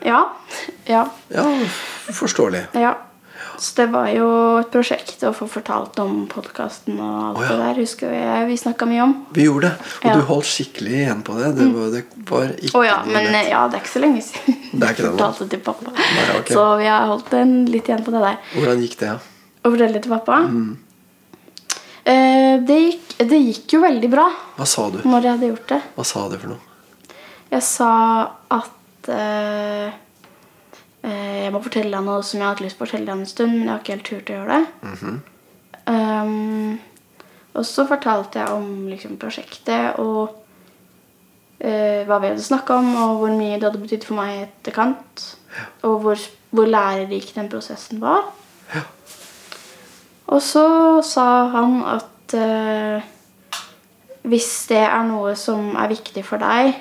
Ja. 0.05 0.25
Ja. 0.89 1.05
Ja, 1.31 1.45
forståelig. 2.11 2.67
ja. 2.75 2.95
Så 3.61 3.75
det 3.77 3.87
var 3.93 4.07
jo 4.09 4.27
et 4.57 4.71
prosjekt 4.73 5.21
å 5.29 5.35
få 5.37 5.45
fortalt 5.51 5.99
om 6.01 6.23
podkasten 6.33 6.97
og 6.97 7.17
alt 7.27 7.41
oh, 7.41 7.45
ja. 7.45 7.51
det 7.51 7.59
der. 7.61 7.81
Husker 7.83 8.15
jeg 8.15 8.47
vi 8.49 8.57
snakka 8.57 8.89
mye 8.89 9.03
om. 9.05 9.13
Vi 9.37 9.45
gjorde 9.45 9.69
det, 9.69 9.89
og 10.01 10.07
Ja. 10.07 10.15
Mm. 10.15 10.21
du 10.23 10.29
holdt 10.31 10.49
skikkelig 10.49 10.95
igjen 11.03 11.21
på 11.27 11.37
det. 11.37 11.51
Det 11.59 11.67
var, 11.75 11.91
det 11.93 12.03
var 12.31 12.55
ikke 12.57 12.81
oh, 12.81 12.87
ja, 12.87 12.97
men 13.05 13.29
lett. 13.29 13.51
ja, 13.53 13.67
det 13.69 13.77
er 13.77 13.85
ikke 13.85 13.93
så 13.93 14.05
lenge 14.07 14.23
siden 14.25 14.57
Det 14.73 14.81
er 14.87 14.95
ikke 14.97 15.05
det 15.05 15.11
fortalte 15.13 15.49
til 15.53 15.63
pappa. 15.69 15.93
Nei, 15.99 16.25
okay. 16.39 16.55
Så 16.57 16.65
vi 16.81 16.89
har 16.89 17.07
holdt 17.13 17.37
en 17.37 17.55
litt 17.69 17.91
igjen 17.93 18.07
på 18.07 18.17
det 18.17 18.25
der. 18.25 18.41
Hvordan 18.57 18.85
gikk 18.87 18.97
det? 19.03 19.13
Ja? 19.13 19.19
Å 19.61 19.75
fortelle 19.75 19.93
det 19.99 20.05
til 20.07 20.15
pappa. 20.17 20.41
Mm. 20.49 20.71
Eh, 22.09 22.55
det, 22.65 22.79
gikk, 22.81 23.17
det 23.29 23.41
gikk 23.45 23.75
jo 23.77 23.83
veldig 23.85 24.09
bra 24.09 24.25
Hva 24.57 24.67
sa 24.67 24.87
du? 24.89 25.03
når 25.05 25.27
jeg 25.27 25.37
hadde 25.37 25.51
gjort 25.53 25.73
det. 25.75 25.81
Hva 25.99 26.07
sa 26.09 26.29
du 26.33 26.39
for 26.41 26.55
noe? 26.55 26.63
Jeg 27.51 27.67
sa 27.67 27.91
at 28.57 29.11
eh, 29.13 29.91
jeg 31.09 31.53
må 31.55 31.63
fortelle 31.65 31.97
deg 31.97 32.07
noe 32.07 32.23
som 32.27 32.39
jeg 32.39 32.47
har 32.47 32.55
hatt 32.55 32.63
lyst 32.65 32.79
på 32.79 32.85
å 32.85 32.89
fortelle 32.89 33.09
deg 33.09 33.17
en 33.17 33.29
stund, 33.29 33.55
men 33.57 33.67
jeg 33.67 33.73
har 33.73 33.81
ikke 33.83 33.95
helt 33.97 34.09
turt 34.11 34.31
å 34.31 34.39
gjøre 34.39 34.57
det. 34.59 34.89
Mhm. 34.91 35.21
Um, 35.91 36.79
og 37.59 37.65
så 37.67 37.83
fortalte 37.89 38.39
jeg 38.39 38.55
om 38.55 38.87
liksom, 38.87 39.17
prosjektet 39.19 39.97
og 39.99 40.37
uh, 41.65 42.01
hva 42.07 42.19
vi 42.21 42.31
hadde 42.31 42.45
snakka 42.45 42.77
om, 42.79 42.91
og 42.95 43.23
hvor 43.23 43.33
mye 43.35 43.57
det 43.57 43.67
hadde 43.67 43.81
betydd 43.83 44.07
for 44.07 44.21
meg 44.21 44.35
i 44.35 44.45
etterkant. 44.45 45.25
Og 45.89 45.97
hvor, 46.05 46.27
hvor 46.55 46.69
lærerik 46.71 47.33
den 47.35 47.49
prosessen 47.51 47.99
var. 48.05 48.29
Ja. 48.75 48.85
Og 50.31 50.45
så 50.47 50.67
sa 51.03 51.27
han 51.57 51.81
at 51.91 52.37
uh, 52.39 53.09
hvis 54.31 54.53
det 54.71 54.85
er 54.85 55.03
noe 55.09 55.35
som 55.39 55.73
er 55.81 55.91
viktig 55.91 56.23
for 56.29 56.43
deg, 56.43 56.77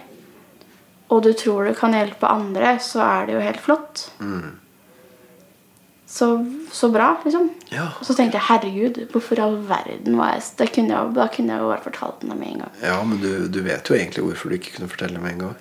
og 1.10 1.24
du 1.26 1.32
tror 1.34 1.66
du 1.70 1.74
kan 1.78 1.94
hjelpe 1.98 2.28
andre, 2.30 2.76
så 2.84 3.02
er 3.06 3.26
det 3.30 3.34
jo 3.38 3.46
helt 3.46 3.62
flott. 3.66 4.08
Mm. 4.22 4.52
Så, 6.10 6.28
så 6.74 6.90
bra, 6.90 7.12
liksom. 7.26 7.50
Ja. 7.70 7.88
Og 8.00 8.06
så 8.08 8.16
tenkte 8.18 8.40
jeg 8.40 8.48
herregud, 8.48 8.96
hvorfor 9.14 9.38
i 9.38 9.44
all 9.46 9.58
verden 9.70 10.16
var 10.18 10.32
jeg 10.34 10.46
det 10.58 10.68
kunne 10.74 10.90
jeg, 10.96 11.12
Da 11.14 11.28
kunne 11.30 11.54
jeg 11.54 11.62
jo 11.62 11.68
bare 11.70 11.84
fortalt 11.86 12.24
den 12.24 12.32
med 12.34 12.48
en 12.50 12.62
gang. 12.64 12.72
ja, 12.82 12.96
men 13.06 13.20
du, 13.22 13.30
du 13.48 13.60
vet 13.62 13.86
jo 13.90 13.98
egentlig 13.98 14.24
hvorfor 14.26 14.50
du 14.50 14.56
ikke 14.58 14.74
kunne 14.78 14.90
fortelle 14.90 15.22
med 15.22 15.36
en 15.36 15.44
gang. 15.48 15.58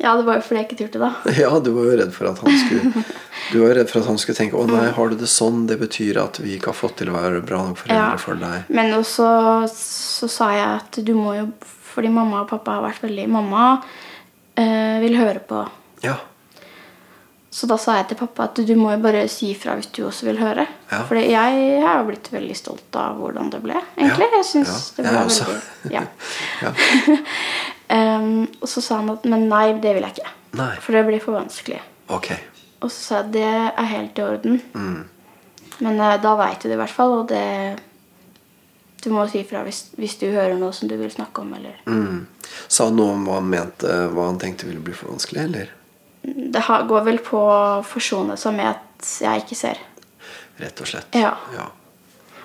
Ja, 0.00 0.14
det 0.16 0.24
var 0.24 0.38
jo 0.38 0.44
fordi 0.46 0.62
jeg 0.62 0.68
ikke 0.70 0.78
turte, 0.80 1.00
da. 1.02 1.10
Ja, 1.42 1.50
du 1.60 1.68
var 1.76 1.90
jo 1.90 1.96
redd 2.00 2.14
for 2.16 2.30
at 2.30 2.38
han 2.40 2.54
skulle 2.62 3.04
Du 3.52 3.58
var 3.60 3.66
jo 3.68 3.74
redd 3.82 3.90
for 3.92 4.00
at 4.00 4.08
han 4.08 4.16
skulle 4.22 4.38
tenke 4.38 4.56
Å 4.56 4.64
nei, 4.70 4.86
har 4.96 5.10
du 5.12 5.18
det 5.20 5.28
sånn? 5.28 5.66
Det 5.68 5.76
betyr 5.82 6.16
at 6.22 6.40
vi 6.40 6.54
ikke 6.56 6.70
har 6.72 6.78
fått 6.78 6.96
til 7.02 7.10
å 7.12 7.18
være 7.18 7.42
bra 7.44 7.60
nok 7.66 7.82
foreldre 7.82 8.06
Ja. 8.14 8.16
for 8.22 8.40
deg. 8.40 8.70
Men 8.72 8.94
også 8.96 9.26
så 9.74 10.28
sa 10.32 10.48
jeg 10.56 10.70
at 10.78 11.00
du 11.04 11.12
må 11.18 11.34
jo 11.36 11.50
Fordi 11.92 12.08
mamma 12.16 12.40
og 12.46 12.48
pappa 12.54 12.78
har 12.78 12.86
vært 12.88 13.04
veldig 13.04 13.26
Mamma 13.36 13.66
eh, 14.60 14.98
vil 15.02 15.16
høre 15.18 15.42
på. 15.44 15.64
Ja. 16.04 16.18
Så 17.50 17.66
da 17.66 17.74
sa 17.82 17.96
jeg 17.98 18.12
til 18.12 18.20
pappa 18.20 18.46
at 18.46 18.60
du 18.62 18.72
må 18.78 18.92
jo 18.94 19.00
bare 19.02 19.24
si 19.30 19.48
ifra 19.56 19.74
hvis 19.78 19.90
du 19.90 20.04
også 20.06 20.28
vil 20.28 20.38
høre. 20.38 20.68
Ja. 20.92 21.00
For 21.08 21.18
jeg 21.18 21.80
har 21.82 22.04
blitt 22.06 22.30
veldig 22.30 22.56
stolt 22.58 22.98
av 22.98 23.18
hvordan 23.18 23.50
det 23.50 23.58
ble, 23.64 23.80
egentlig. 23.98 24.28
Ja. 24.30 24.38
Jeg 24.38 24.48
syns 24.52 24.70
Ja, 24.70 24.78
det 24.96 25.06
ble 25.08 25.16
jeg 25.16 25.30
også. 25.32 25.48
veldig 25.50 25.96
Ja. 25.96 26.04
ja. 26.64 27.24
Em, 27.90 28.44
og 28.62 28.68
så 28.70 28.78
sa 28.84 29.00
han 29.00 29.10
at 29.10 29.24
men 29.26 29.48
nei, 29.50 29.72
det 29.82 29.96
vil 29.96 30.04
jeg 30.06 30.20
ikke. 30.20 30.32
Nei. 30.60 30.74
For 30.78 30.94
det 30.94 31.02
blir 31.08 31.22
for 31.24 31.34
vanskelig. 31.40 31.80
Ok. 32.14 32.28
Og 32.84 32.92
så 32.92 33.00
sa 33.00 33.16
jeg 33.18 33.24
at 33.24 33.32
det 33.34 33.48
er 33.50 33.88
helt 33.90 34.20
i 34.20 34.22
orden. 34.22 34.60
Mm. 34.78 35.00
Men 35.82 35.98
uh, 35.98 36.14
da 36.22 36.36
veit 36.38 36.62
du 36.62 36.68
det 36.68 36.76
i 36.76 36.80
hvert 36.80 36.94
fall, 36.94 37.16
og 37.18 37.32
det 37.32 37.42
Du 39.00 39.10
må 39.14 39.24
si 39.30 39.40
ifra 39.40 39.62
hvis, 39.64 39.86
hvis 39.96 40.18
du 40.20 40.26
hører 40.28 40.58
noe 40.60 40.72
som 40.76 40.88
du 40.90 40.96
vil 41.00 41.10
snakke 41.12 41.42
om, 41.44 41.54
eller 41.56 41.76
Mm. 41.86 42.26
Sa 42.68 42.84
han 42.88 42.96
noe 42.96 43.14
om 43.14 43.26
hva 43.28 43.38
han 43.38 43.48
mente 43.50 43.86
Hva 44.12 44.26
han 44.26 44.38
tenkte 44.38 44.66
ville 44.66 44.82
bli 44.82 44.92
for 44.96 45.12
vanskelig, 45.12 45.44
eller? 45.44 45.70
Det 46.22 46.62
går 46.88 47.04
vel 47.06 47.18
på 47.24 47.38
å 47.40 47.82
forsone 47.86 48.36
seg 48.36 48.56
med 48.56 48.66
at 48.74 49.12
jeg 49.22 49.44
ikke 49.44 49.56
ser. 49.56 49.78
Rett 50.60 50.80
og 50.80 50.86
slett. 50.90 51.14
Ja. 51.16 51.32
ja. 51.56 51.70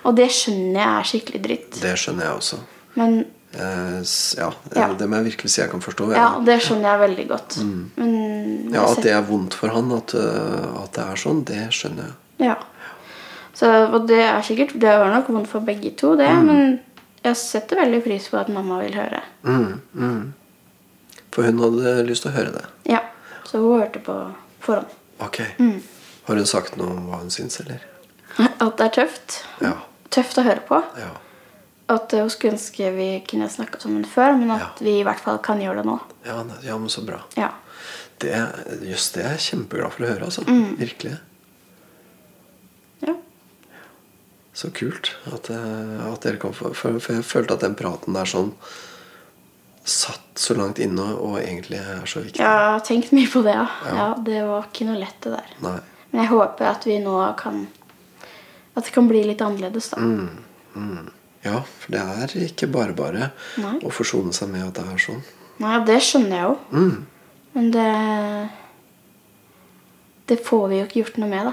Og 0.06 0.16
det 0.16 0.30
skjønner 0.32 0.80
jeg 0.80 0.92
er 0.92 1.08
skikkelig 1.10 1.42
dritt. 1.44 1.80
Det 1.82 1.96
skjønner 2.00 2.30
jeg 2.30 2.38
også. 2.40 2.60
Men 2.96 3.24
Eh, 3.56 4.02
ja, 4.36 4.52
Ja. 4.74 4.92
Det 4.92 5.06
må 5.08 5.16
jeg 5.16 5.32
virkelig 5.32 5.50
si 5.50 5.60
jeg 5.62 5.70
kan 5.70 5.80
forstå. 5.80 6.10
ja, 6.12 6.40
det 6.44 6.58
skjønner 6.62 6.90
jeg 6.92 7.00
veldig 7.00 7.28
godt. 7.28 7.56
Mm. 7.56 7.90
Men 7.96 8.74
Ja, 8.74 8.84
At 8.90 9.02
det 9.02 9.12
er 9.12 9.22
vondt 9.22 9.54
for 9.54 9.68
han, 9.68 9.90
at, 9.92 10.14
øh, 10.14 10.82
at 10.82 10.92
det 10.92 11.04
er 11.04 11.16
sånn, 11.16 11.44
det 11.44 11.68
skjønner 11.72 12.10
jeg. 12.10 12.48
Ja. 12.50 12.56
Så, 13.56 13.68
og 13.88 14.02
det 14.08 14.18
er 14.20 14.42
sikkert 14.44 14.74
Det 14.80 14.90
var 15.00 15.08
nok 15.14 15.28
vondt 15.32 15.48
for 15.48 15.64
begge 15.64 15.94
to, 15.96 16.12
det. 16.20 16.28
Men 16.44 16.80
jeg 17.24 17.36
setter 17.40 17.80
veldig 17.80 18.02
pris 18.04 18.28
på 18.28 18.36
at 18.40 18.50
mamma 18.52 18.82
vil 18.82 18.94
høre. 18.98 19.22
Mm, 19.48 19.80
mm. 19.96 20.22
For 21.32 21.48
hun 21.48 21.58
hadde 21.64 21.94
lyst 22.08 22.26
til 22.26 22.32
å 22.32 22.36
høre 22.36 22.52
det. 22.58 22.64
Ja. 22.92 23.00
Så 23.48 23.58
hun 23.62 23.80
hørte 23.80 24.00
på 24.04 24.16
forhånd. 24.64 24.92
Ok. 25.24 25.40
Mm. 25.58 25.78
Har 26.26 26.36
hun 26.40 26.46
sagt 26.48 26.76
noe 26.76 26.92
om 26.92 27.06
hva 27.08 27.20
hun 27.22 27.30
syns, 27.32 27.60
eller? 27.64 27.80
At 28.64 28.76
det 28.76 28.86
er 28.90 28.94
tøft. 29.00 29.38
Ja. 29.64 29.74
Tøft 30.12 30.38
å 30.40 30.44
høre 30.46 30.64
på. 30.68 30.82
ja. 31.00 31.12
At 31.88 32.10
hun 32.18 32.26
skulle 32.34 32.56
ønske 32.56 32.88
vi 32.96 33.04
kunne 33.30 33.46
snakka 33.46 33.78
sammen 33.78 34.02
før, 34.10 34.32
men 34.40 34.50
at 34.50 34.60
Ja. 34.60 34.70
vi 34.82 34.96
i 34.98 35.04
hvert 35.06 35.20
fall 35.22 35.36
kan 35.38 35.60
gjøre 35.62 35.84
det 35.84 35.86
nå. 35.86 36.00
Ja, 36.26 36.40
ja, 36.66 36.74
men 36.82 36.90
så 36.90 37.04
bra. 37.06 37.20
Ja. 37.38 37.52
Det, 38.18 38.32
just 38.82 39.14
det 39.14 39.22
er 39.22 39.36
jeg 39.36 39.44
kjempeglad 39.44 39.94
for 39.94 40.02
å 40.02 40.08
høre, 40.10 40.24
altså. 40.26 40.42
Mm. 40.50 40.72
Virkelig. 40.80 41.12
ja. 43.06 43.14
Så 44.56 44.70
kult 44.72 45.12
at, 45.28 45.50
eh, 45.52 45.96
at 46.08 46.22
dere 46.24 46.40
kom 46.40 46.54
få 46.56 46.72
for, 46.72 46.96
for 47.02 47.18
jeg 47.18 47.26
følte 47.28 47.58
at 47.58 47.64
den 47.66 47.74
praten 47.76 48.16
der 48.16 48.28
sånn 48.28 48.54
satt 49.86 50.40
så 50.40 50.56
langt 50.58 50.80
inne 50.82 51.04
og 51.14 51.36
egentlig 51.38 51.78
er 51.78 52.06
så 52.10 52.22
viktig. 52.24 52.40
Ja, 52.40 52.54
Jeg 52.56 52.70
har 52.72 52.80
tenkt 52.88 53.12
mye 53.14 53.28
på 53.30 53.42
det, 53.46 53.52
ja. 53.54 53.66
Ja. 53.84 53.96
ja. 54.00 54.06
Det 54.26 54.40
var 54.48 54.64
ikke 54.66 54.86
noe 54.88 54.98
lett, 54.98 55.18
det 55.22 55.34
der. 55.36 55.52
Nei. 55.62 55.76
Men 56.10 56.22
jeg 56.24 56.32
håper 56.32 56.70
at 56.70 56.86
vi 56.88 56.96
nå 57.02 57.18
kan 57.38 57.66
At 58.76 58.84
det 58.84 58.92
kan 58.92 59.06
bli 59.08 59.22
litt 59.24 59.40
annerledes, 59.40 59.88
da. 59.92 60.00
Mm, 60.00 60.42
mm. 60.76 61.06
Ja, 61.46 61.62
for 61.80 61.94
det 61.94 62.00
er 62.02 62.34
ikke 62.44 62.66
bare 62.68 62.92
bare 62.96 63.30
Nei. 63.62 63.76
å 63.86 63.92
forsone 63.94 64.34
seg 64.36 64.50
med 64.52 64.66
at 64.66 64.76
det 64.76 64.84
er 64.84 65.00
sånn. 65.00 65.22
Nei, 65.62 65.78
det 65.88 65.96
skjønner 66.04 66.34
jeg 66.36 66.48
jo. 66.48 66.56
Mm. 66.72 67.06
Men 67.56 67.70
det 67.76 67.92
Det 70.26 70.40
får 70.44 70.68
vi 70.68 70.80
jo 70.80 70.88
ikke 70.88 71.00
gjort 71.04 71.20
noe 71.22 71.30
med, 71.30 71.52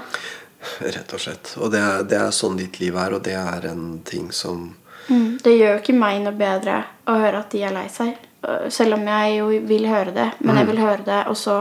Rett 0.96 1.12
og 1.16 1.20
slett. 1.20 1.54
Og 1.60 1.70
det 1.74 1.82
er, 1.82 2.06
det 2.08 2.18
er 2.20 2.32
sånn 2.34 2.58
ditt 2.60 2.80
liv 2.82 2.96
er, 2.96 3.16
og 3.16 3.22
det 3.26 3.36
er 3.40 3.70
en 3.72 4.00
ting 4.06 4.32
som 4.32 4.72
Mm. 5.08 5.38
Det 5.42 5.52
gjør 5.52 5.74
jo 5.74 5.80
ikke 5.82 5.96
meg 6.00 6.22
noe 6.24 6.32
bedre 6.32 6.78
å 7.12 7.18
høre 7.20 7.42
at 7.42 7.52
de 7.52 7.60
er 7.66 7.74
lei 7.74 7.88
seg. 7.92 8.14
Øh, 8.46 8.70
Selv 8.72 8.96
om 8.96 9.02
jeg 9.04 9.38
jo 9.38 9.50
vil 9.68 9.88
høre 9.90 10.14
det. 10.16 10.30
Men 10.40 10.62
jeg 10.62 10.70
vil 10.70 10.80
høre 10.80 11.04
det, 11.04 11.18
og 11.28 11.36
så 11.36 11.58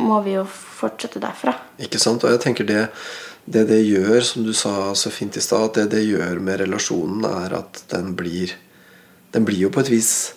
må 0.00 0.22
vi 0.24 0.38
jo 0.38 0.46
fortsette 0.48 1.20
derfra. 1.20 1.52
Ikke 1.84 2.00
sant? 2.00 2.24
Og 2.24 2.32
jeg 2.32 2.40
tenker 2.40 2.68
det 2.68 2.86
det 3.44 3.64
det 3.66 3.80
gjør, 3.82 4.20
som 4.22 4.44
du 4.46 4.52
sa 4.54 4.94
så 4.94 5.10
fint 5.10 5.36
i 5.36 5.42
stad, 5.42 5.64
at 5.64 5.74
det 5.80 5.96
det 5.96 6.04
gjør 6.06 6.38
med 6.38 6.60
relasjonen, 6.60 7.24
er 7.26 7.56
at 7.58 7.84
den 7.90 8.14
blir 8.16 8.54
Den 9.32 9.46
blir 9.48 9.56
jo 9.56 9.70
på 9.72 9.80
et 9.80 9.88
vis 9.88 10.34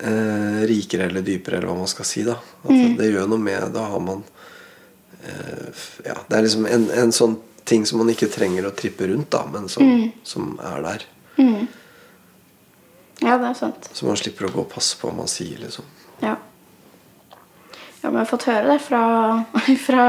eh, 0.00 0.62
rikere 0.64 1.04
eller 1.10 1.20
dypere, 1.20 1.58
eller 1.58 1.68
hva 1.68 1.82
man 1.82 1.90
skal 1.90 2.04
si. 2.08 2.22
da 2.24 2.38
At 2.64 2.96
Det 2.96 3.10
gjør 3.12 3.28
noe 3.28 3.38
med 3.38 3.74
Da 3.74 3.82
har 3.92 4.00
man 4.00 4.24
Ja, 6.06 6.16
det 6.28 6.36
er 6.36 6.44
liksom 6.44 6.66
en, 6.70 6.88
en 6.94 7.12
sånn 7.14 7.38
ting 7.66 7.86
som 7.86 7.98
man 7.98 8.10
ikke 8.12 8.28
trenger 8.30 8.68
å 8.68 8.74
trippe 8.76 9.08
rundt, 9.10 9.30
da 9.34 9.42
men 9.50 9.66
som, 9.72 9.88
som 10.26 10.54
er 10.62 10.84
der. 10.84 11.06
Mm. 11.40 11.66
Ja, 13.24 13.38
det 13.40 13.48
er 13.48 13.56
sant. 13.58 13.88
Så 13.96 14.06
man 14.06 14.18
slipper 14.20 14.46
å 14.46 14.52
gå 14.54 14.62
og 14.62 14.70
passe 14.70 14.98
på 15.00 15.08
hva 15.08 15.16
man 15.22 15.30
sier, 15.30 15.58
liksom. 15.62 15.88
Ja. 16.22 16.36
Ja, 18.02 18.10
men 18.12 18.20
jeg 18.20 18.22
har 18.22 18.30
fått 18.30 18.46
høre 18.46 18.74
det 18.74 18.80
fra, 18.84 19.02
fra 19.88 20.06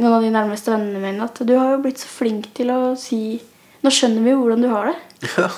noen 0.00 0.14
av 0.16 0.24
de 0.24 0.32
nærmeste 0.32 0.72
vennene 0.72 1.02
mine 1.02 1.26
at 1.26 1.42
du 1.44 1.52
har 1.58 1.74
jo 1.74 1.82
blitt 1.84 2.00
så 2.00 2.08
flink 2.08 2.52
til 2.56 2.72
å 2.72 2.82
si 2.98 3.40
Nå 3.82 3.90
skjønner 3.90 4.22
vi 4.22 4.30
jo 4.30 4.38
hvordan 4.38 4.60
du 4.62 4.68
har 4.70 4.92
det. 4.92 4.98
Ja. 5.34 5.48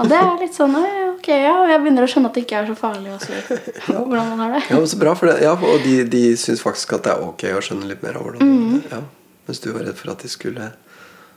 Og 0.00 0.08
det 0.08 0.16
er 0.16 0.38
litt 0.40 0.54
sånn 0.56 0.72
«Oi, 0.80 1.05
Ok, 1.16 1.28
ja, 1.32 1.54
jeg 1.70 1.80
begynner 1.82 2.04
å 2.06 2.08
skjønne 2.10 2.28
at 2.30 2.34
det 2.38 2.44
ikke 2.46 2.58
er 2.62 2.66
så 2.70 2.76
farlig 2.78 3.12
å 3.14 3.18
si 3.22 3.32
hvordan 3.92 4.28
man 4.32 4.40
har 4.44 4.54
det. 4.56 4.62
Ja, 4.70 4.76
men 4.80 4.86
så 4.90 4.98
bra 5.00 5.14
for 5.18 5.26
det. 5.30 5.38
Ja, 5.42 5.52
og 5.56 5.82
de, 5.84 5.94
de 6.12 6.22
syns 6.40 6.62
faktisk 6.64 6.92
at 6.98 7.04
det 7.08 7.12
er 7.14 7.24
ok 7.26 7.44
å 7.56 7.62
skjønne 7.64 7.88
litt 7.90 8.02
mer 8.06 8.18
av 8.20 8.26
hvordan 8.26 8.42
Mm. 8.46 8.82
ja. 8.90 9.00
Mens 9.46 9.60
du 9.62 9.68
var 9.72 9.84
redd 9.86 9.96
for 9.98 10.10
at 10.12 10.22
de 10.26 10.28
skulle 10.28 10.72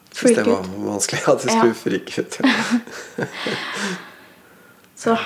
Syns 0.10 0.34
det 0.34 0.44
Freak 0.44 0.48
var 0.50 0.64
vanskelig 0.88 1.20
at 1.30 1.44
det 1.44 1.52
Ja. 1.54 1.60
skulle 1.60 1.78
frike 1.78 2.24
ut. 2.24 2.40
Ja. 2.42 3.28
Så 5.00 5.18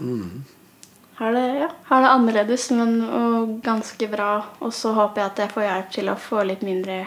Mm. 0.00 0.44
er 1.20 1.32
det, 1.36 1.58
ja, 1.60 1.68
har 1.84 2.00
det 2.00 2.08
annerledes, 2.08 2.70
men 2.70 3.02
og 3.04 3.58
ganske 3.62 4.08
bra. 4.10 4.30
Og 4.64 4.72
så 4.72 4.94
håper 4.96 5.20
jeg 5.20 5.30
at 5.30 5.38
jeg 5.44 5.52
får 5.52 5.62
hjelp 5.66 5.90
til 5.92 6.08
å 6.08 6.16
få 6.16 6.44
litt 6.48 6.62
mindre 6.64 7.02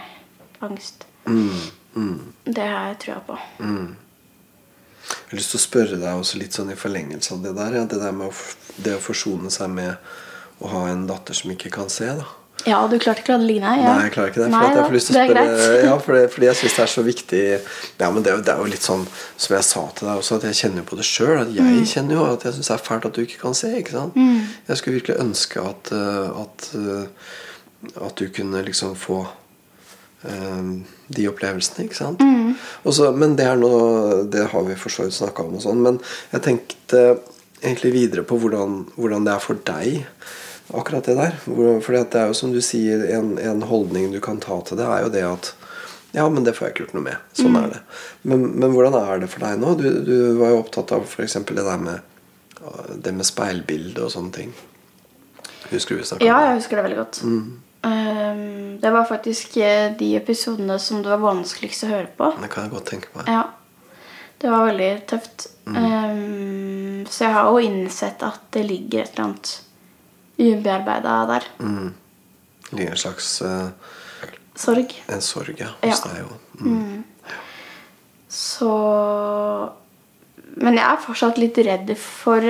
angst. 0.62 1.06
Mm. 1.26 1.50
Mm. 1.96 2.20
Det 2.46 2.68
har 2.70 2.92
jeg 2.94 3.00
trua 3.08 3.20
på. 3.26 3.40
Mm. 3.60 3.96
Jeg 5.34 5.40
har 5.40 5.42
lyst 5.42 5.54
til 5.56 5.58
å 5.58 5.66
spørre 5.66 5.98
deg 5.98 6.14
også 6.22 6.38
litt 6.38 6.54
sånn 6.54 6.70
i 6.70 6.76
forlengelse 6.78 7.32
av 7.34 7.40
det 7.42 7.56
der. 7.58 7.74
Ja, 7.80 7.84
det 7.90 7.98
der 8.04 8.12
med 8.14 8.28
å, 8.30 8.34
det 8.86 8.92
å 9.00 9.02
forsone 9.02 9.50
seg 9.50 9.72
med 9.74 9.96
å 10.62 10.70
ha 10.70 10.84
en 10.92 11.08
datter 11.10 11.34
som 11.34 11.50
ikke 11.50 11.72
kan 11.74 11.90
se. 11.90 12.06
da 12.06 12.28
Ja, 12.70 12.84
du 12.88 13.00
klarte 13.02 13.24
ikke 13.24 13.34
å 13.34 13.40
la 13.40 13.42
det 13.42 13.48
ligge? 13.50 13.72
Ja. 13.82 13.96
Nei, 13.98 14.04
jeg 14.06 14.14
klarer 14.14 14.30
ikke 14.30 14.44
det. 14.44 14.52
For 14.52 14.54
Nei 14.54 14.70
jeg 14.78 14.86
får 14.86 14.94
lyst 14.94 15.10
til 15.10 15.18
å 15.18 15.26
spørre 15.26 15.82
ja, 15.88 15.96
fordi, 16.06 16.22
Fordi 16.36 16.46
jeg 16.52 16.60
syns 16.62 16.76
det 16.78 16.84
er 16.86 16.92
så 16.94 17.04
viktig 17.10 17.42
Ja, 18.04 18.12
men 18.14 18.22
det, 18.24 18.30
er 18.32 18.38
jo- 18.38 18.44
det 18.46 18.54
er 18.54 18.62
jo 18.62 18.70
litt 18.76 18.86
sånn 18.86 19.08
som 19.10 19.56
jeg 19.58 19.64
sa 19.72 19.88
til 19.98 20.08
deg 20.12 20.22
også, 20.22 20.36
at 20.38 20.44
jeg 20.52 20.60
kjenner 20.62 20.84
jo 20.84 20.88
på 20.94 21.00
det 21.02 21.08
sjøl. 21.10 21.42
Jeg 21.58 21.66
Mm. 21.66 21.86
kjenner 21.96 22.14
jo 22.20 22.26
at 22.38 22.44
jeg 22.46 22.54
syns 22.54 22.68
det 22.70 22.78
er 22.78 22.86
fælt 22.86 23.06
at 23.10 23.14
du 23.18 23.22
ikke 23.26 23.42
kan 23.42 23.54
se. 23.58 23.74
ikke 23.82 23.92
sant? 23.98 24.14
Jeg 24.70 24.78
skulle 24.78 25.02
virkelig 25.02 25.18
ønske 25.26 25.58
at, 25.66 25.92
uh, 25.92 26.42
at, 26.46 26.70
uh, 26.78 28.06
at 28.06 28.16
du 28.22 28.30
kunne 28.30 28.62
liksom 28.64 28.94
få 28.96 29.26
de 30.24 31.28
opplevelsene, 31.28 31.88
ikke 31.88 31.98
sant? 31.98 32.22
Mm. 32.24 32.54
Også, 32.88 33.10
men 33.18 33.34
det 33.36 33.44
er 33.50 33.58
noe 33.60 34.22
Det 34.32 34.46
har 34.54 34.64
vi 34.68 34.78
for 34.80 34.94
så 34.94 35.08
vidt 35.08 35.18
snakka 35.18 35.44
om, 35.44 35.58
og 35.58 35.66
sånn, 35.66 35.82
men 35.84 36.00
jeg 36.32 36.46
tenkte 36.46 37.02
egentlig 37.64 37.92
videre 37.96 38.24
på 38.28 38.38
hvordan, 38.40 38.86
hvordan 38.96 39.28
det 39.28 39.34
er 39.34 39.44
for 39.44 39.60
deg 39.68 40.06
akkurat 40.74 41.06
det 41.06 41.18
der. 41.20 41.36
For 41.44 41.96
det 41.96 42.20
er 42.20 42.32
jo 42.32 42.38
som 42.38 42.54
du 42.54 42.62
sier, 42.64 43.04
en, 43.18 43.36
en 43.40 43.66
holdning 43.68 44.12
du 44.14 44.20
kan 44.24 44.40
ta 44.44 44.60
til 44.64 44.80
det, 44.80 44.88
er 44.88 45.06
jo 45.06 45.12
det 45.14 45.26
at 45.28 45.52
ja, 46.14 46.28
men 46.30 46.46
det 46.46 46.54
får 46.54 46.68
jeg 46.68 46.74
ikke 46.74 46.84
gjort 46.84 46.98
noe 47.00 47.06
med. 47.08 47.30
Sånn 47.34 47.56
er 47.58 47.72
det. 47.72 47.80
Men, 48.30 48.44
men 48.62 48.74
hvordan 48.76 48.96
er 49.00 49.24
det 49.24 49.32
for 49.34 49.42
deg 49.42 49.58
nå? 49.62 49.74
Du, 49.80 49.88
du 50.06 50.18
var 50.38 50.54
jo 50.54 50.60
opptatt 50.62 50.94
av 50.94 51.08
f.eks. 51.08 51.40
det 51.50 51.64
der 51.66 51.82
med 51.82 52.10
det 52.96 53.12
med 53.18 53.28
speilbilde 53.28 54.06
og 54.06 54.14
sånne 54.14 54.36
ting. 54.36 54.54
Husker 55.72 55.96
du 55.96 56.04
vi 56.04 56.08
snakka 56.08 56.22
om 56.22 56.30
det? 56.30 56.48
jeg 56.48 56.60
husker 56.60 56.80
det 56.80 56.86
veldig 56.86 57.00
godt. 57.00 57.22
Um, 57.84 58.78
det 58.80 58.92
var 58.96 59.04
faktisk 59.10 59.58
eh, 59.60 59.92
de 60.00 60.14
episodene 60.16 60.78
som 60.80 61.02
det 61.04 61.12
var 61.12 61.20
vanskeligst 61.24 61.84
å 61.84 61.92
høre 61.92 62.08
på. 62.18 62.30
Det 62.40 62.50
kan 62.54 62.68
jeg 62.68 62.72
godt 62.78 62.88
tenke 62.94 63.12
meg. 63.18 63.28
Ja. 63.28 63.44
Det 64.40 64.52
var 64.52 64.66
veldig 64.70 64.92
tøft. 65.08 65.48
Um, 65.68 67.04
så 67.08 67.26
jeg 67.28 67.34
har 67.36 67.50
jo 67.52 67.60
innsett 67.64 68.24
at 68.28 68.42
det 68.56 68.64
ligger 68.68 69.04
et 69.06 69.14
eller 69.14 69.26
annet 69.30 69.54
ubearbeida 70.40 71.18
der. 71.30 71.48
Mm. 71.60 71.94
Det 72.70 72.80
ligger 72.80 72.96
en 72.96 73.04
slags 73.04 73.30
uh, 73.42 73.70
Sorg. 74.56 74.96
en 75.10 75.22
sorg 75.24 75.60
ja, 75.60 75.72
Ja. 75.84 75.96
deg 76.08 76.24
òg. 76.26 76.64
Mm. 76.64 77.04
Så 78.34 78.72
Men 80.56 80.76
jeg 80.78 80.86
er 80.86 81.02
fortsatt 81.02 81.40
litt 81.42 81.58
redd 81.66 81.90
for 81.98 82.46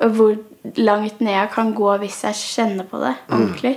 hvor 0.00 0.34
langt 0.80 1.20
ned 1.20 1.34
jeg 1.34 1.50
kan 1.54 1.70
gå 1.76 1.92
hvis 2.02 2.22
jeg 2.24 2.36
kjenner 2.40 2.88
på 2.88 3.00
det 3.00 3.14
ordentlig. 3.28 3.74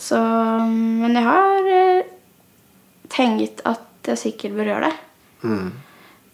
Så 0.00 0.18
Men 0.64 1.18
jeg 1.18 1.26
har 1.26 1.70
eh, 1.74 2.08
tenkt 3.12 3.60
at 3.68 4.08
jeg 4.08 4.18
sikkert 4.18 4.56
bør 4.56 4.72
gjøre 4.72 4.88
det. 4.88 4.96
Mm. 5.42 5.70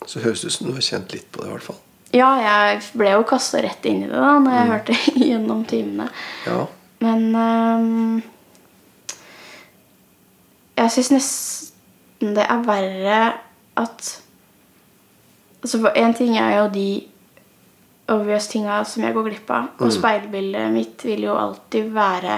Så 0.06 0.22
høres 0.22 0.44
det 0.44 0.52
ut 0.52 0.56
som 0.56 0.68
du 0.68 0.76
har 0.76 0.86
kjent 0.86 1.14
litt 1.16 1.26
på 1.32 1.42
det, 1.42 1.48
i 1.48 1.54
hvert 1.56 1.66
fall. 1.66 1.80
Ja, 2.14 2.28
jeg 2.38 2.82
ble 2.96 3.10
jo 3.16 3.26
kasta 3.26 3.60
rett 3.64 3.86
inn 3.88 4.04
i 4.04 4.08
det 4.08 4.20
da 4.22 4.36
når 4.38 4.54
jeg 4.54 4.70
hørte 4.70 4.98
gjennom 5.30 5.64
timene. 5.68 6.06
Ja. 6.46 6.60
Men 7.02 7.26
um, 7.34 8.22
jeg 10.76 10.92
syns 10.94 11.12
nesten 11.12 12.36
det 12.36 12.46
er 12.46 12.62
verre 12.64 13.18
at 13.76 14.14
Altså 15.66 15.90
Én 15.98 16.12
ting 16.14 16.36
er 16.38 16.52
jo 16.60 16.66
de 16.70 16.90
obvious 18.12 18.46
tinga 18.46 18.76
som 18.86 19.02
jeg 19.02 19.16
går 19.16 19.24
glipp 19.26 19.48
av. 19.50 19.72
Og 19.82 19.90
speilbildet 19.90 20.70
mitt 20.70 21.02
vil 21.02 21.24
jo 21.26 21.34
alltid 21.34 21.88
være 21.90 22.36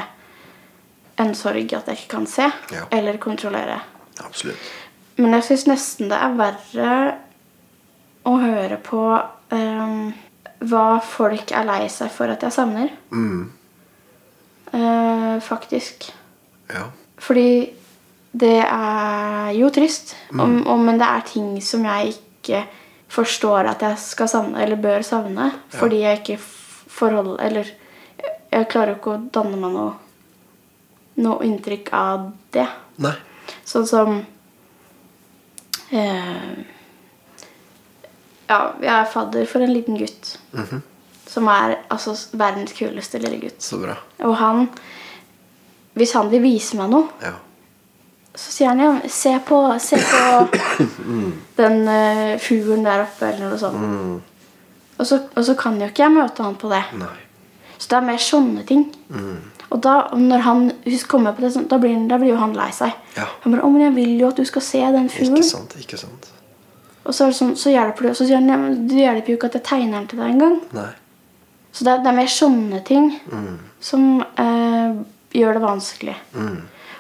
en 1.19 1.35
sorg 1.35 1.73
at 1.75 1.89
jeg 1.89 1.99
ikke 1.99 2.13
kan 2.17 2.27
se 2.31 2.47
Ja. 2.73 2.85
eller 2.91 3.19
kontrollere. 3.19 3.81
Absolutt. 4.25 4.59
Men 5.17 5.35
jeg 5.39 5.45
syns 5.49 5.67
nesten 5.67 6.11
det 6.13 6.19
er 6.19 6.37
verre 6.39 6.93
å 8.29 8.37
høre 8.39 8.79
på 8.83 9.03
um, 9.51 10.13
hva 10.59 10.87
folk 11.03 11.53
er 11.55 11.67
lei 11.67 11.89
seg 11.91 12.11
for 12.15 12.31
at 12.31 12.43
jeg 12.43 12.55
savner. 12.55 12.91
Mm. 13.11 13.51
Uh, 14.73 15.39
faktisk. 15.43 16.11
Ja. 16.71 16.89
Fordi 17.19 17.75
det 18.39 18.61
er 18.63 19.53
jo 19.57 19.71
trist, 19.75 20.15
om, 20.31 20.61
om, 20.69 20.85
men 20.85 21.01
det 21.01 21.09
er 21.09 21.25
ting 21.27 21.55
som 21.65 21.87
jeg 21.89 22.15
ikke 22.19 22.67
forstår 23.09 23.71
at 23.71 23.83
jeg 23.83 23.99
skal 24.03 24.29
savne, 24.31 24.61
eller 24.63 24.77
bør 24.77 25.03
savne. 25.07 25.51
Fordi 25.73 26.03
jeg 26.05 26.21
ikke 26.23 26.39
forholder, 26.39 26.89
forhold 26.99 27.41
Eller 27.41 27.69
jeg 28.53 28.69
klarer 28.69 28.97
ikke 28.97 29.15
å 29.15 29.21
danne 29.33 29.59
meg 29.61 29.75
noe, 29.75 29.93
noe 31.19 31.45
inntrykk 31.47 31.89
av 31.99 32.29
det. 32.55 32.67
Nei. 33.03 33.15
Sånn 33.69 33.87
som 33.89 34.19
eh, 35.91 36.53
Ja, 38.49 38.59
jeg 38.81 38.93
er 38.95 39.11
fadder 39.13 39.49
for 39.49 39.65
en 39.65 39.73
liten 39.75 39.99
gutt. 40.01 40.37
Som 41.29 41.49
er 41.53 41.77
altså 41.93 42.15
verdens 42.41 42.73
kuleste 42.77 43.21
lille 43.21 43.41
gutt. 43.43 43.61
Så 43.63 43.77
bra. 43.83 43.97
Og 44.25 44.37
han 44.41 44.69
Hvis 45.99 46.13
han 46.15 46.31
vil 46.31 46.41
vise 46.45 46.77
meg 46.79 46.91
noe, 46.93 47.09
Ja. 47.25 47.33
så 48.39 48.53
sier 48.55 48.69
han 48.71 48.79
ja, 48.79 48.93
se 49.11 49.33
på, 49.45 49.57
se 49.83 49.97
på 49.99 50.49
den 51.59 51.81
uh, 51.89 52.39
fuglen 52.39 52.85
der 52.87 53.03
oppe, 53.03 53.33
eller 53.33 53.51
noe 53.51 53.59
sånt. 53.59 54.23
Og, 54.99 55.07
så, 55.07 55.19
og 55.35 55.45
så 55.45 55.57
kan 55.59 55.81
jo 55.81 55.89
ikke 55.91 56.05
jeg 56.05 56.15
møte 56.15 56.43
han 56.47 56.55
på 56.55 56.71
det. 56.71 56.85
Nei. 57.01 57.17
Så 57.79 57.89
det 57.91 57.97
er 57.99 58.07
mer 58.07 58.23
sånne 58.23 58.63
ting. 58.69 58.87
Og 59.71 59.81
da, 59.85 60.09
når 60.17 60.39
han 60.47 60.63
kommer 61.09 61.35
på 61.37 61.41
det, 61.45 61.53
sånn, 61.53 61.67
da, 61.69 61.77
blir, 61.79 61.93
han- 61.93 62.09
da 62.09 62.17
blir 62.19 62.31
jo 62.33 62.37
han 62.41 62.55
lei 62.57 62.71
seg. 62.73 62.93
Ja. 63.17 63.27
Han 63.43 63.53
bare 63.53 63.63
'Å, 63.63 63.71
men 63.73 63.83
jeg 63.83 63.95
vil 63.95 64.19
jo 64.21 64.29
at 64.29 64.37
du 64.37 64.45
skal 64.45 64.63
se 64.63 64.81
den 64.81 65.09
Ikke 65.09 65.43
sant. 65.45 65.75
Ikke 65.79 65.99
sant. 65.99 66.31
Og 67.05 67.15
så, 67.15 67.25
er 67.25 67.29
det 67.29 67.37
sånn, 67.37 67.57
så 67.57 67.71
hjelper 67.73 68.03
det. 68.03 68.11
Og 68.11 68.17
så 68.17 68.27
sier 68.27 68.37
han 68.41 68.87
det 68.89 68.97
hjelper 68.97 69.29
jo 69.29 69.37
ikke 69.37 69.47
at 69.47 69.53
jeg 69.55 69.65
tegner 69.65 69.99
den 69.99 70.07
til 70.09 70.19
deg 70.19 70.31
engang. 70.31 70.61
Så 71.73 71.85
det 71.85 71.93
er, 71.93 71.99
det 71.99 72.07
er 72.07 72.17
mer 72.17 72.27
sånne 72.33 72.85
ting 72.85 73.21
som 73.81 74.21
eh, 74.37 74.95
gjør 75.33 75.53
det 75.55 75.63
vanskelig. 75.63 76.17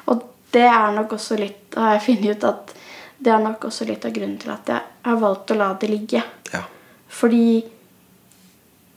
Og 0.06 0.22
det 0.52 0.62
er 0.68 0.92
nok 0.92 1.12
også 1.12 1.38
litt 1.38 1.74
har 1.76 1.98
jeg 1.98 2.02
funnet 2.16 2.36
ut 2.36 2.44
at 2.44 2.74
det 3.20 3.32
er 3.32 3.38
nok 3.42 3.64
også 3.64 3.86
litt 3.86 4.04
av 4.04 4.12
grunnen 4.12 4.38
til 4.38 4.50
at 4.50 4.66
jeg 4.66 4.80
har 5.04 5.16
valgt 5.16 5.50
å 5.50 5.56
la 5.56 5.72
det 5.74 5.90
ligge. 5.90 6.22
Ja. 6.52 6.62
Fordi 7.08 7.64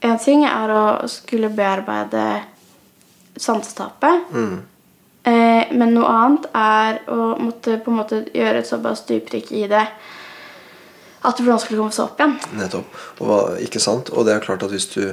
en 0.02 0.18
ting 0.18 0.44
er 0.44 0.68
å 0.70 1.08
skulle 1.08 1.48
bearbeide 1.54 2.42
sansetapet. 3.36 4.32
Eh, 5.22 5.70
men 5.72 5.94
noe 5.94 6.10
annet 6.10 6.48
er 6.58 6.98
å 7.12 7.36
måtte 7.38 7.78
på 7.82 7.92
en 7.92 8.00
måte 8.00 8.24
gjøre 8.34 8.62
et 8.62 8.68
såpass 8.68 9.04
dyprykk 9.08 9.52
i 9.54 9.68
det 9.70 9.86
at 11.22 11.36
det 11.38 11.44
blir 11.44 11.52
vanskelig 11.52 11.78
å 11.78 11.82
komme 11.84 11.94
seg 11.94 12.08
opp 12.08 12.18
igjen. 12.20 12.32
Nettopp. 12.58 12.96
Og, 13.22 13.60
ikke 13.62 13.82
sant? 13.82 14.10
og 14.10 14.26
det 14.26 14.34
er 14.34 14.42
klart 14.42 14.64
at 14.66 14.72
hvis 14.74 14.88
du 14.90 15.04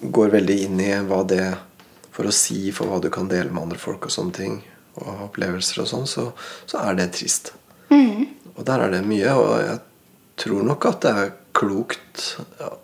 går 0.00 0.32
veldig 0.34 0.56
inn 0.64 0.80
i 0.82 0.90
hva 1.06 1.22
det 1.28 1.44
for 2.10 2.26
å 2.26 2.34
si 2.34 2.72
for 2.74 2.90
hva 2.90 2.98
du 3.02 3.06
kan 3.14 3.30
dele 3.30 3.52
med 3.52 3.68
andre 3.68 3.78
folk 3.78 4.08
og 4.08 4.14
sånne 4.14 4.34
ting, 4.34 4.58
og 4.98 5.28
opplevelser 5.28 5.84
og 5.84 5.88
sånn, 5.92 6.08
så, 6.10 6.26
så 6.66 6.80
er 6.82 6.98
det 6.98 7.12
trist. 7.14 7.52
Og 8.60 8.66
der 8.66 8.82
er 8.84 8.92
det 8.92 9.04
mye, 9.08 9.30
og 9.38 9.52
jeg 9.62 9.78
tror 10.42 10.66
nok 10.68 10.86
at 10.90 11.00
det 11.04 11.12
er 11.16 11.30
klokt 11.56 12.24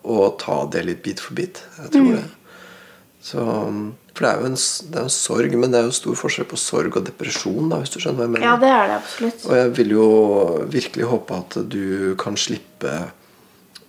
å 0.07 0.31
ta 0.41 0.57
det 0.73 0.81
litt 0.87 1.03
bit 1.05 1.21
for 1.21 1.37
bit. 1.37 1.61
Jeg 1.83 1.91
tror 1.93 2.09
det. 2.15 2.23
Så, 3.27 3.43
for 4.17 4.25
det 4.25 4.31
er 4.31 4.41
jo 4.41 4.49
en, 4.49 4.57
det 4.89 4.97
er 4.97 5.05
en 5.05 5.13
sorg, 5.13 5.53
men 5.61 5.73
det 5.73 5.79
er 5.79 5.85
jo 5.85 5.93
stor 5.93 6.17
forskjell 6.17 6.47
på 6.49 6.57
sorg 6.57 6.97
og 6.97 7.05
depresjon, 7.05 7.69
da, 7.69 7.77
hvis 7.83 7.93
du 7.93 7.99
skjønner 8.01 8.23
hva 8.23 8.25
jeg 8.25 8.33
mener. 8.33 8.47
Ja, 8.47 8.55
det 8.63 8.71
er 8.73 8.89
det 8.89 8.97
absolutt. 8.97 9.45
Og 9.45 9.55
jeg 9.59 9.71
vil 9.77 9.93
jo 9.93 10.07
virkelig 10.73 11.09
håpe 11.13 11.37
at 11.43 11.57
du 11.69 11.85
kan 12.17 12.39
slippe 12.39 12.95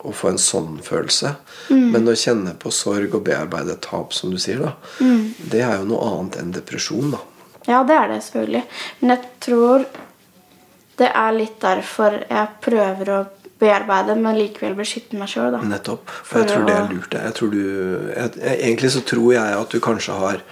å 0.06 0.12
få 0.14 0.28
en 0.30 0.38
sånn 0.38 0.76
følelse. 0.84 1.32
Men 1.72 2.06
å 2.06 2.14
kjenne 2.14 2.52
på 2.60 2.70
sorg 2.74 3.16
og 3.16 3.24
bearbeide 3.26 3.74
tap, 3.82 4.12
som 4.14 4.30
du 4.30 4.38
sier, 4.38 4.60
da, 4.62 4.76
det 5.50 5.64
er 5.64 5.80
jo 5.80 5.88
noe 5.88 6.04
annet 6.12 6.38
enn 6.42 6.52
depresjon. 6.54 7.16
da. 7.16 7.24
Ja, 7.68 7.80
det 7.88 7.96
er 7.96 8.12
det 8.12 8.20
selvfølgelig. 8.28 8.62
Men 9.00 9.14
jeg 9.16 9.32
tror 9.48 9.88
det 10.98 11.10
er 11.14 11.34
litt 11.36 11.58
derfor 11.62 12.20
jeg 12.28 12.54
prøver 12.64 13.10
å 13.14 13.18
bearbeide, 13.58 14.14
men 14.22 14.38
likevel 14.38 14.76
beskytte 14.78 15.18
meg 15.18 15.30
sjøl. 15.32 15.56
Nettopp. 15.66 16.10
For, 16.22 16.42
jeg 16.42 16.52
tror 16.52 16.66
det 16.68 16.76
er 16.76 16.88
lurt. 16.92 17.14
Jeg 17.18 17.36
tror 17.38 17.52
du, 17.52 17.60
jeg, 18.14 18.32
jeg, 18.38 18.56
egentlig 18.56 18.90
så 18.94 19.04
tror 19.06 19.28
jeg 19.34 19.58
at 19.58 19.74
du 19.74 19.80
kanskje 19.84 20.18
har 20.18 20.42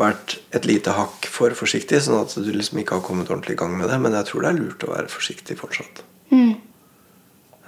vært 0.00 0.38
et 0.56 0.66
lite 0.66 0.94
hakk 0.96 1.28
for 1.30 1.54
forsiktig, 1.56 2.00
sånn 2.02 2.22
at 2.22 2.32
du 2.34 2.48
liksom 2.54 2.80
ikke 2.80 2.98
har 2.98 3.04
kommet 3.06 3.30
ordentlig 3.30 3.58
i 3.58 3.60
gang 3.60 3.76
med 3.78 3.92
det. 3.92 3.98
Men 4.02 4.16
jeg 4.16 4.30
tror 4.30 4.44
det 4.44 4.52
er 4.52 4.60
lurt 4.62 4.86
å 4.86 4.92
være 4.94 5.12
forsiktig 5.12 5.58
fortsatt. 5.60 6.04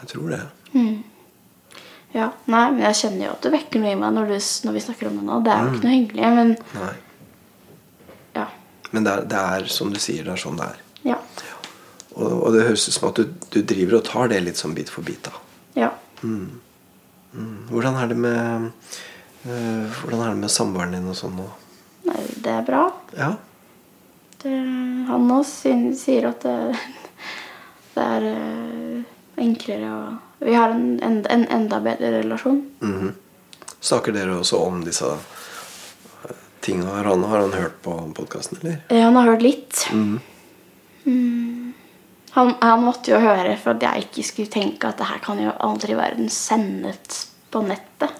Jeg 0.00 0.10
tror 0.14 0.32
det. 0.32 0.44
Ja, 2.14 2.28
nei, 2.46 2.66
men 2.70 2.84
jeg 2.84 2.98
kjenner 3.00 3.26
jo 3.26 3.32
at 3.34 3.42
det 3.42 3.50
vekker 3.56 3.82
noe 3.82 3.90
i 3.90 3.98
meg 3.98 4.12
når, 4.14 4.28
du, 4.30 4.48
når 4.68 4.76
vi 4.76 4.82
snakker 4.84 5.08
om 5.10 5.16
det 5.18 5.24
nå. 5.26 5.38
Det 5.42 5.50
er 5.50 5.64
jo 5.64 5.72
ikke 5.72 5.86
noe 5.86 5.94
hyggelig, 5.96 6.28
men 6.36 6.52
Nei. 6.76 6.92
ja. 8.36 8.44
Men 8.94 9.06
det 9.08 9.14
er, 9.14 9.24
det 9.32 9.40
er 9.56 9.66
som 9.74 9.90
du 9.90 9.98
sier, 9.98 10.22
det 10.22 10.36
er 10.36 10.42
sånn 10.44 10.60
det 10.60 10.68
er. 10.70 10.82
ja. 11.42 11.53
Og, 12.14 12.30
og 12.30 12.52
det 12.54 12.66
høres 12.68 12.86
ut 12.88 12.94
som 12.94 13.08
at 13.08 13.18
du, 13.18 13.32
du 13.50 13.60
driver 13.66 13.98
og 13.98 14.04
tar 14.06 14.30
det 14.30 14.42
litt 14.44 14.60
sånn 14.60 14.74
bit 14.76 14.92
for 14.92 15.06
bit. 15.06 15.26
da. 15.26 15.34
Ja. 15.78 15.90
Hvordan 17.70 17.98
er 17.98 18.12
det 18.12 18.16
med 18.16 18.68
øh, 19.50 19.88
Hvordan 19.98 20.20
er 20.22 20.28
det 20.28 20.40
med 20.44 20.52
samboeren 20.52 20.94
din 20.94 21.08
og 21.10 21.18
sånn 21.18 21.34
nå? 21.36 21.48
Nei, 22.06 22.20
det 22.44 22.52
er 22.52 22.66
bra. 22.68 22.84
Ja? 23.18 23.32
Det, 24.44 24.52
han 25.08 25.26
også 25.32 25.74
sier 25.98 26.28
at 26.30 26.44
det, 26.46 26.78
det 27.96 28.06
er 28.18 28.28
øh, 28.30 29.02
enklere 29.42 29.90
å 29.90 30.04
Vi 30.44 30.54
har 30.54 30.74
en, 30.74 30.98
en, 31.02 31.22
en 31.30 31.46
enda 31.50 31.80
bedre 31.82 32.18
relasjon. 32.20 32.62
Mhm. 32.84 33.14
Snakker 33.84 34.14
dere 34.16 34.38
også 34.40 34.60
om 34.64 34.84
disse 34.84 35.08
Tingene, 36.64 36.88
tinga? 36.88 36.94
Har 36.96 37.04
han, 37.10 37.24
har 37.28 37.42
han 37.42 37.52
hørt 37.52 37.74
på 37.84 37.92
podkasten, 38.16 38.58
eller? 38.62 38.78
Ja, 38.88 39.02
Han 39.10 39.16
har 39.18 39.26
hørt 39.34 39.42
litt. 39.44 39.82
Mm. 39.92 40.14
Han, 42.34 42.54
han 42.60 42.82
måtte 42.82 43.12
jo 43.12 43.20
høre 43.22 43.54
for 43.60 43.76
at 43.76 43.84
jeg 43.86 44.08
ikke 44.08 44.26
skulle 44.26 44.50
tenke 44.50 44.90
at 44.90 44.98
det 44.98 45.06
her 45.06 45.22
kan 45.22 45.38
jo 45.42 45.54
aldri 45.62 45.94
i 45.94 45.98
verden 45.98 46.30
sendes 46.32 47.28
på 47.54 47.62
nettet. 47.62 48.10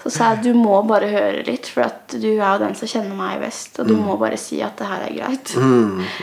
Så 0.00 0.12
sa 0.14 0.30
jeg 0.32 0.46
du 0.46 0.54
må 0.56 0.78
bare 0.88 1.10
høre 1.12 1.42
litt, 1.44 1.68
for 1.68 1.84
at 1.84 2.14
du 2.16 2.30
er 2.30 2.40
jo 2.40 2.62
den 2.62 2.76
som 2.78 2.88
kjenner 2.88 3.12
meg 3.18 3.42
best. 3.42 3.76
Og 3.82 3.90
du 3.90 3.92
må 4.00 4.16
bare 4.20 4.38
si 4.40 4.62
at 4.64 4.80
det 4.80 4.88
her 4.88 5.04
er 5.10 5.16
greit. 5.18 5.52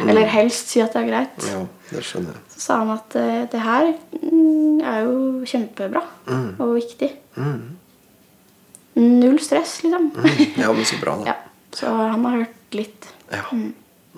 Eller 0.02 0.32
helst 0.34 0.74
si 0.74 0.82
at 0.82 0.98
det 0.98 1.04
er 1.04 1.10
greit. 1.12 1.50
Ja, 1.52 1.62
det 1.92 2.02
skjønner 2.08 2.34
jeg. 2.34 2.44
Så 2.56 2.64
sa 2.64 2.80
han 2.82 2.94
at 2.96 3.18
eh, 3.22 3.44
det 3.54 3.62
her 3.62 3.92
mm, 4.18 4.80
er 4.82 5.04
jo 5.06 5.18
kjempebra 5.46 6.02
og 6.34 6.74
viktig. 6.80 7.12
Null 8.98 9.38
stress, 9.46 9.84
liksom. 9.86 10.10
Ja, 10.58 10.74
men 10.74 10.90
så 10.90 10.98
bra, 11.04 11.20
da. 11.22 11.28
ja. 11.36 11.38
Så 11.78 11.94
han 11.94 12.26
har 12.26 12.40
hørt 12.40 12.80
litt. 12.82 13.12
Ja. 13.30 13.46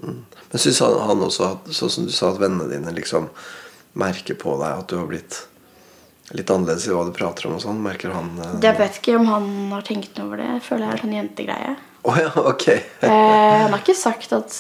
Mm. 0.04 0.20
Men 0.52 0.62
syns 0.64 0.80
han, 0.84 0.98
han 1.10 1.24
også 1.26 1.48
at 1.54 1.72
sånn 1.76 1.94
som 1.94 2.08
du 2.08 2.14
sa, 2.16 2.32
at 2.32 2.42
vennene 2.42 2.70
dine 2.72 2.94
liksom 2.96 3.30
merker 4.00 4.38
på 4.40 4.56
deg 4.62 4.84
at 4.84 4.92
du 4.92 4.98
har 5.00 5.08
blitt 5.10 5.44
litt 6.38 6.50
annerledes 6.54 6.86
i 6.88 6.94
hva 6.94 7.06
du 7.08 7.14
prater 7.16 7.48
om 7.50 7.56
og 7.58 7.64
sånn? 7.64 7.80
Merker 7.84 8.14
han 8.14 8.32
eh, 8.38 8.58
Jeg 8.66 8.78
vet 8.78 9.00
ikke 9.02 9.16
om 9.18 9.30
han 9.32 9.48
har 9.74 9.86
tenkt 9.86 10.18
noe 10.18 10.30
over 10.30 10.42
det. 10.42 10.50
Jeg 10.56 10.66
føler 10.68 10.86
det 10.86 10.92
er 10.98 11.04
sånn 11.04 11.16
jentegreie. 11.18 11.72
Oh, 12.04 12.20
ja, 12.20 12.30
okay. 12.46 12.84
Eh, 13.06 13.56
han 13.64 13.74
har 13.74 13.82
ikke 13.82 13.98
sagt 13.98 14.36
at 14.36 14.54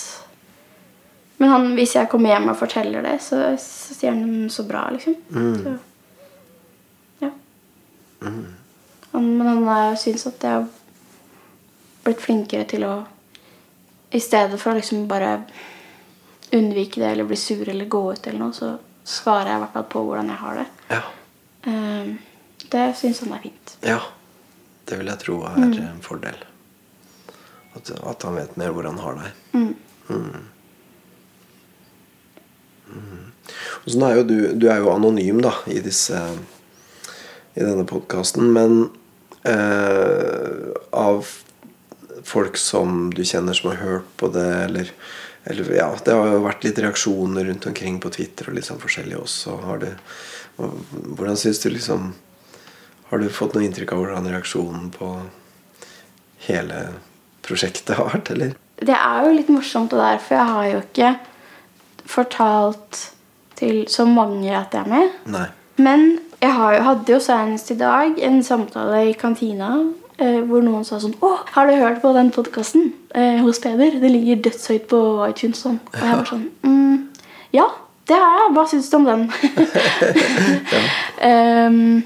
Men 1.39 1.53
han, 1.53 1.69
hvis 1.77 1.95
jeg 1.95 2.09
kommer 2.11 2.33
hjem 2.33 2.49
og 2.51 2.57
forteller 2.59 3.05
det, 3.05 3.19
så, 3.23 3.43
så 3.61 3.95
sier 3.95 4.11
han 4.11 4.49
så 4.51 4.65
bra, 4.67 4.81
liksom. 4.91 5.15
Så, 5.31 5.75
ja. 7.23 7.29
Han, 8.25 9.29
men 9.37 9.47
han 9.47 9.63
eh, 9.77 9.93
syns 10.01 10.27
at 10.27 10.43
jeg 10.43 10.57
har 10.57 10.67
blitt 12.03 12.25
flinkere 12.25 12.67
til 12.67 12.83
å 12.87 12.93
I 14.11 14.21
stedet 14.23 14.59
for 14.61 14.73
å 14.73 14.79
liksom 14.79 15.07
bare 15.09 15.43
unnvike 16.55 17.01
det 17.01 17.11
eller 17.11 17.27
bli 17.29 17.37
sur 17.37 17.69
eller 17.69 17.85
gå 17.85 18.01
ut 18.13 18.27
eller 18.27 18.39
noe, 18.41 18.53
så 18.55 18.73
svarer 19.05 19.51
jeg 19.51 19.59
i 19.59 19.63
hvert 19.63 19.75
fall 19.75 19.89
på 19.93 20.05
hvordan 20.05 20.31
jeg 20.33 20.41
har 20.43 20.61
det. 20.61 20.67
Ja. 20.89 21.01
Um, 21.67 22.15
det 22.71 22.85
syns 22.97 23.21
han 23.25 23.35
er 23.37 23.43
fint. 23.43 23.75
ja. 23.85 23.99
Det 24.89 24.97
vil 24.97 25.09
jeg 25.11 25.21
tro 25.21 25.35
er 25.45 25.59
en 25.85 25.99
fordel. 26.01 26.37
At, 27.77 27.91
at 27.93 28.23
han 28.25 28.37
vet 28.39 28.55
mer 28.57 28.71
hvor 28.73 28.87
han 28.89 28.97
har 28.97 29.19
deg. 29.19 29.35
Mm. 29.53 29.75
Mm. 30.09 30.47
Mm. 32.89 33.27
sånn 33.85 34.05
er 34.07 34.15
jo 34.17 34.23
du, 34.25 34.37
du 34.57 34.65
er 34.73 34.79
jo 34.81 34.89
anonym 34.89 35.43
da 35.45 35.51
i 35.69 35.77
disse 35.85 36.17
i 37.53 37.61
denne 37.61 37.85
podkasten, 37.85 38.49
men 38.55 38.89
eh, 39.45 40.73
av 40.95 41.29
folk 42.27 42.57
som 42.57 43.09
du 43.13 43.23
kjenner 43.25 43.53
som 43.57 43.71
har 43.71 43.81
hørt 43.83 44.07
på 44.19 44.29
det, 44.33 44.47
eller, 44.65 44.91
eller 45.49 45.73
ja, 45.75 45.89
Det 46.05 46.15
har 46.15 46.31
jo 46.33 46.45
vært 46.45 46.65
litt 46.67 46.79
reaksjoner 46.79 47.49
rundt 47.49 47.67
omkring 47.69 47.99
på 48.03 48.11
Twitter 48.13 48.49
og 48.49 48.57
litt 48.57 48.67
sånn 48.67 48.81
forskjellig 48.81 49.17
også. 49.19 49.57
Har 49.65 49.83
du, 49.83 49.89
hvordan 50.57 51.39
syns 51.39 51.61
du 51.63 51.69
liksom 51.71 52.13
Har 53.09 53.21
du 53.21 53.29
fått 53.33 53.55
noe 53.55 53.65
inntrykk 53.65 53.95
av 53.95 54.03
hvordan 54.03 54.27
reaksjonen 54.29 54.89
på 54.93 55.07
hele 56.45 56.81
prosjektet 57.45 57.95
har 57.97 58.11
vært, 58.11 58.29
eller? 58.35 58.51
Det 58.77 58.95
er 58.95 59.25
jo 59.25 59.31
litt 59.33 59.49
morsomt 59.49 59.89
det 59.91 59.97
der, 59.97 60.19
for 60.21 60.37
jeg 60.37 60.51
har 60.53 60.67
jo 60.69 60.81
ikke 60.83 61.09
fortalt 62.09 62.99
til 63.59 63.81
så 63.91 64.05
mange 64.07 64.53
at 64.55 64.75
jeg 64.75 64.85
er 64.85 64.91
med. 64.93 65.15
Nei. 65.33 65.47
Men 65.79 66.05
jeg 66.39 66.53
har 66.55 66.75
jo, 66.75 66.83
hadde 66.85 67.13
jo 67.13 67.19
senest 67.23 67.71
i 67.73 67.79
dag 67.79 68.19
en 68.23 68.39
samtale 68.43 69.01
i 69.09 69.15
kantina 69.19 69.71
hvor 70.19 70.63
noen 70.63 70.85
sa 70.85 70.99
sånn 70.99 71.15
'Å, 71.15 71.29
har 71.53 71.67
du 71.67 71.73
hørt 71.79 72.01
på 72.01 72.13
den 72.13 72.31
podkasten 72.31 72.93
eh, 73.15 73.39
hos 73.39 73.59
Peder?' 73.59 73.99
'Det 73.99 74.11
ligger 74.11 74.41
dødshøyt 74.43 74.87
på 74.91 74.99
iTunes.' 75.29 75.63
Sånn. 75.63 75.79
Og 75.93 75.99
jeg 75.99 76.17
var 76.17 76.25
sånn 76.25 76.49
mm, 76.63 76.97
'Ja, 77.53 77.67
det 78.07 78.17
har 78.19 78.37
jeg. 78.39 78.53
Hva 78.55 78.67
syns 78.67 78.89
du 78.89 78.97
om 78.97 79.05
den?' 79.05 79.31
Em, 81.29 82.03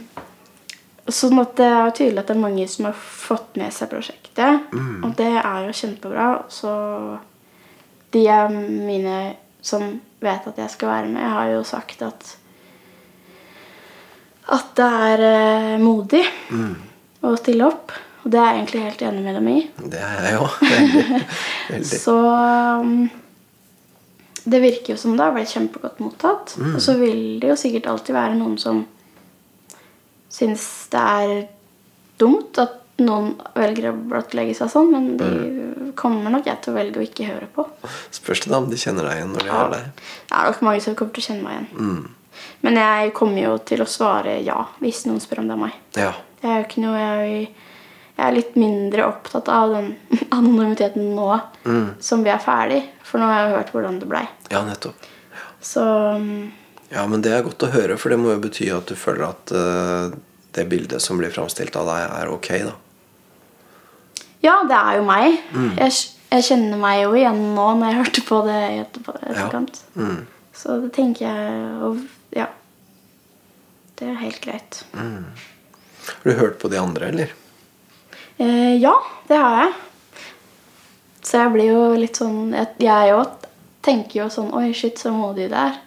sånn 1.07 1.39
at 1.39 1.55
det 1.55 1.65
er 1.65 1.91
tydelig 1.91 2.19
at 2.19 2.27
det 2.27 2.35
er 2.35 2.45
mange 2.45 2.67
som 2.67 2.85
har 2.85 2.95
fått 2.97 3.57
med 3.57 3.73
seg 3.73 3.89
prosjektet. 3.89 4.61
Og 5.03 5.15
det 5.17 5.33
er 5.43 5.65
jo 5.67 5.75
kjempebra. 5.77 6.29
Så 6.49 6.69
de 8.13 8.27
er 8.27 8.49
mine 8.49 9.35
som 9.61 9.99
vet 10.23 10.47
at 10.47 10.57
jeg 10.57 10.69
skal 10.69 10.89
være 10.89 11.11
med, 11.11 11.29
har 11.29 11.51
jo 11.51 11.63
sagt 11.63 12.01
at 12.01 12.37
at 14.51 14.73
det 14.75 14.85
er 14.85 15.21
eh, 15.23 15.79
modig 15.79 16.23
å 17.23 17.33
stille 17.39 17.67
opp. 17.67 17.93
Og 18.23 18.31
det 18.31 18.39
er 18.39 18.53
jeg 18.53 18.61
egentlig 18.61 18.83
helt 18.85 19.01
enig 19.03 19.23
med 19.25 19.35
dem 19.35 19.49
i. 19.51 19.57
Det 19.91 19.99
er 19.99 20.27
jeg 20.27 20.37
jo. 20.37 20.45
Veldig. 20.61 21.19
Veldig. 21.73 21.99
Så 21.99 22.15
um, 22.23 22.93
det 24.43 24.61
virker 24.63 24.93
jo 24.93 24.99
som 24.99 25.17
det 25.17 25.25
har 25.25 25.35
blitt 25.35 25.51
kjempegodt 25.51 25.99
mottatt. 26.03 26.55
Og 26.73 26.79
så 26.83 26.95
vil 26.99 27.41
det 27.41 27.51
jo 27.51 27.59
sikkert 27.59 27.89
alltid 27.91 28.15
være 28.15 28.39
noen 28.39 28.55
som 28.61 28.83
syns 30.33 30.63
det 30.91 31.03
er 31.03 31.35
dumt 32.21 32.57
at 32.61 32.79
noen 33.03 33.33
velger 33.57 33.89
å 33.89 33.95
blottlegge 33.97 34.55
seg 34.57 34.69
sånn, 34.69 34.91
men 34.93 35.05
de 35.17 35.93
kommer 35.97 36.33
nok 36.33 36.47
jeg 36.47 36.61
til 36.61 36.73
å 36.73 36.77
velge 36.77 37.01
å 37.01 37.05
ikke 37.05 37.27
høre 37.27 37.47
på. 37.53 37.65
Spørs 38.13 38.43
det 38.45 38.51
da 38.53 38.59
om 38.61 38.69
de 38.69 38.79
kjenner 38.79 39.07
deg 39.09 39.19
igjen 39.19 39.33
når 39.33 39.47
de 39.47 39.53
har 39.53 39.71
deg. 39.73 40.03
Det 40.29 40.37
er 40.37 40.51
nok 40.51 40.61
mange 40.67 40.83
som 40.85 40.97
kommer 40.99 41.15
til 41.15 41.25
å 41.25 41.27
kjenne 41.27 41.47
meg 41.47 41.57
igjen. 41.57 42.03
Men 42.61 42.75
jeg 42.79 43.13
kommer 43.17 43.41
jo 43.43 43.57
til 43.67 43.81
å 43.83 43.87
svare 43.89 44.37
ja 44.43 44.59
hvis 44.79 45.05
noen 45.05 45.19
spør 45.23 45.39
om 45.43 45.47
det 45.51 45.55
er 45.57 45.61
meg. 45.65 45.77
Ja. 45.99 46.11
Det 46.41 46.49
er 46.49 46.59
jo 46.61 46.65
ikke 46.67 46.83
noe 46.83 46.99
jeg, 46.99 47.45
jeg 48.17 48.25
er 48.27 48.35
litt 48.35 48.55
mindre 48.59 49.05
opptatt 49.07 49.47
av 49.49 49.71
den 49.75 49.93
anonymiteten 50.37 51.13
nå 51.15 51.29
som 52.03 52.23
vi 52.25 52.29
er 52.33 52.41
ferdig. 52.43 52.81
For 53.03 53.19
nå 53.21 53.29
har 53.29 53.43
jeg 53.45 53.55
hørt 53.57 53.71
hvordan 53.75 53.99
det 54.01 54.09
blei. 54.11 54.25
ja, 54.51 54.63
nettopp. 54.67 55.09
Så 55.63 55.83
um, 56.19 56.51
Ja, 56.91 57.05
men 57.07 57.21
det 57.23 57.31
er 57.33 57.43
godt 57.45 57.63
å 57.63 57.69
høre, 57.73 57.95
for 57.97 58.09
det 58.11 58.17
må 58.19 58.33
jo 58.33 58.41
bety 58.43 58.67
at 58.75 58.89
du 58.91 58.95
føler 58.99 59.29
at 59.29 59.53
uh, 59.55 60.11
det 60.53 60.65
bildet 60.69 61.01
som 61.01 61.17
blir 61.17 61.31
framstilt 61.33 61.75
av 61.79 61.87
deg, 61.87 62.03
er 62.19 62.29
ok, 62.33 62.49
da. 62.67 62.73
ja, 64.43 64.57
det 64.67 64.75
er 64.77 64.97
jo 64.99 65.05
meg. 65.07 65.37
Jeg, 65.79 65.95
jeg 66.33 66.45
kjenner 66.49 66.77
meg 66.81 66.99
jo 67.05 67.13
igjen 67.17 67.39
nå 67.55 67.67
når 67.79 67.87
jeg 67.93 67.99
hørte 68.01 68.23
på 68.27 68.41
det 68.49 68.59
etterpå- 68.83 69.15
Ja. 69.21 69.29
etterkant. 69.31 69.79
Mm. 69.95 70.19
Så 70.53 70.75
det 70.83 70.91
tenker 70.93 71.25
jeg 71.25 71.63
og, 71.87 72.03
Ja. 72.35 72.47
Det 73.99 74.09
er 74.09 74.19
helt 74.19 74.41
greit. 74.43 74.83
Har 74.93 76.23
du 76.23 76.33
hørt 76.39 76.59
på 76.59 76.67
de 76.71 76.77
andre, 76.81 77.07
eller? 77.13 77.33
Eh, 78.41 78.75
ja, 78.81 78.93
det 79.29 79.37
har 79.37 79.57
jeg. 79.63 79.73
Så 81.23 81.37
jeg 81.39 81.53
blir 81.53 81.69
jo 81.71 81.83
litt 81.95 82.17
sånn 82.19 82.51
Jeg, 82.81 83.13
òg 83.15 83.45
tenker 83.85 84.17
jo 84.23 84.29
sånn 84.33 84.49
Oi, 84.57 84.73
shit, 84.75 84.97
så 84.99 85.13
modig 85.15 85.45
det 85.53 85.59
er. 85.69 85.77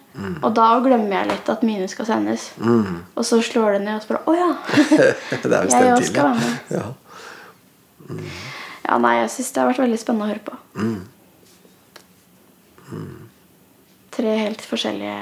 Og 0.41 0.49
da 0.57 0.79
glemmer 0.81 1.13
jeg 1.19 1.27
litt 1.29 1.49
at 1.53 1.61
mine 1.67 1.85
skal 1.91 2.07
sendes. 2.09 2.47
Og 2.57 3.23
så 3.27 3.37
slår 3.45 3.77
det 3.77 3.81
ned 3.85 3.99
og 3.99 4.05
spør 4.07 4.23
Å 4.25 4.33
ja. 4.33 4.47
det 5.43 5.51
er 5.53 5.69
Jeg 5.69 5.91
òg 5.93 6.07
skal 6.07 6.31
være 6.31 6.39
med. 6.41 6.53
ja. 6.73 6.87
ja, 8.87 8.97
nei, 9.03 9.13
jeg 9.19 9.29
syns 9.35 9.51
det 9.53 9.61
har 9.61 9.69
vært 9.69 9.83
veldig 9.83 9.99
spennende 10.01 10.25
å 10.25 10.31
høre 10.31 10.45
på. 10.47 10.55
Tre 14.17 14.31
helt 14.41 14.63
forskjellige 14.65 15.19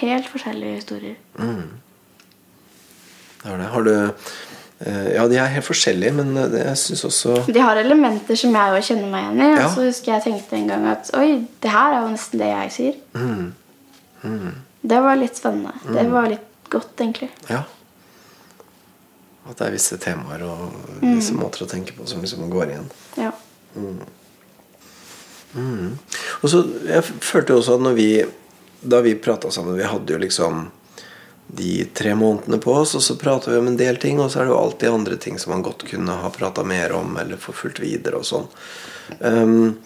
Helt 0.00 0.26
forskjellige 0.28 0.74
historier. 0.80 1.14
Det 1.38 1.46
har 3.50 3.58
det. 3.60 3.66
Har 3.74 3.82
du 3.86 3.92
eh, 3.94 4.10
Ja, 5.14 5.26
de 5.28 5.36
er 5.38 5.46
helt 5.54 5.64
forskjellige, 5.68 6.12
men 6.16 6.36
eh, 6.36 6.48
det- 6.50 6.64
jeg 6.66 6.76
syns 6.78 7.04
også 7.04 7.44
De 7.52 7.60
har 7.60 7.76
elementer 7.76 8.34
som 8.36 8.54
jeg 8.54 8.74
jo 8.74 8.80
kjenner 8.88 9.10
meg 9.10 9.22
igjen 9.28 9.42
i. 9.44 9.50
Ja. 9.60 9.66
Og 9.68 9.74
så 9.76 9.84
husker 9.86 10.12
jeg 10.14 10.22
tenkte 10.24 10.56
en 10.56 10.68
gang 10.68 10.86
at 10.90 11.10
oi, 11.14 11.46
det 11.62 11.70
her 11.70 11.92
er 11.94 12.00
jo 12.02 12.08
nesten 12.16 12.38
det 12.42 12.48
jeg 12.50 12.72
sier. 12.78 12.94
Det 14.84 14.98
var 15.02 15.16
litt 15.16 15.36
spennende. 15.36 15.72
Det 15.94 16.10
var 16.12 16.26
litt 16.28 16.50
godt, 16.70 16.96
egentlig. 17.00 17.30
Ja. 17.48 17.62
At 19.48 19.58
det 19.58 19.66
er 19.66 19.70
visse 19.76 19.96
temaer 20.00 20.42
og 20.48 20.72
visse 21.02 21.34
måter 21.36 21.64
å 21.64 21.68
tenke 21.68 21.92
på 21.96 22.06
som 22.08 22.20
liksom 22.24 22.48
går 22.50 22.66
igjen. 22.72 22.86
Ja. 23.20 23.30
Og 26.42 26.48
så, 26.50 26.64
Jeg 26.88 27.04
følte 27.04 27.52
jo 27.52 27.58
også 27.60 27.74
at 27.76 27.80
når 27.84 27.92
vi 27.94 28.08
Da 28.84 29.00
vi 29.00 29.14
prata 29.16 29.50
sammen 29.50 29.78
Vi 29.78 29.86
hadde 29.88 30.12
jo 30.12 30.18
liksom 30.20 30.66
de 31.46 31.84
tre 31.84 32.14
månedene 32.14 32.58
på 32.58 32.72
oss, 32.72 32.94
og 32.94 33.02
så 33.02 33.16
prata 33.20 33.50
vi 33.50 33.58
om 33.60 33.66
en 33.68 33.76
del 33.76 33.98
ting, 34.00 34.20
og 34.20 34.30
så 34.32 34.40
er 34.40 34.46
det 34.46 34.54
jo 34.54 34.58
alltid 34.58 34.90
andre 34.90 35.16
ting 35.20 35.38
som 35.38 35.52
man 35.52 35.62
godt 35.62 35.84
kunne 35.86 36.16
ha 36.22 36.30
prata 36.32 36.64
mer 36.64 36.94
om, 36.96 37.16
eller 37.20 37.40
forfulgt 37.40 37.82
videre 37.84 38.20
og 38.22 38.26
sånn. 38.28 38.46
Um, 39.20 39.76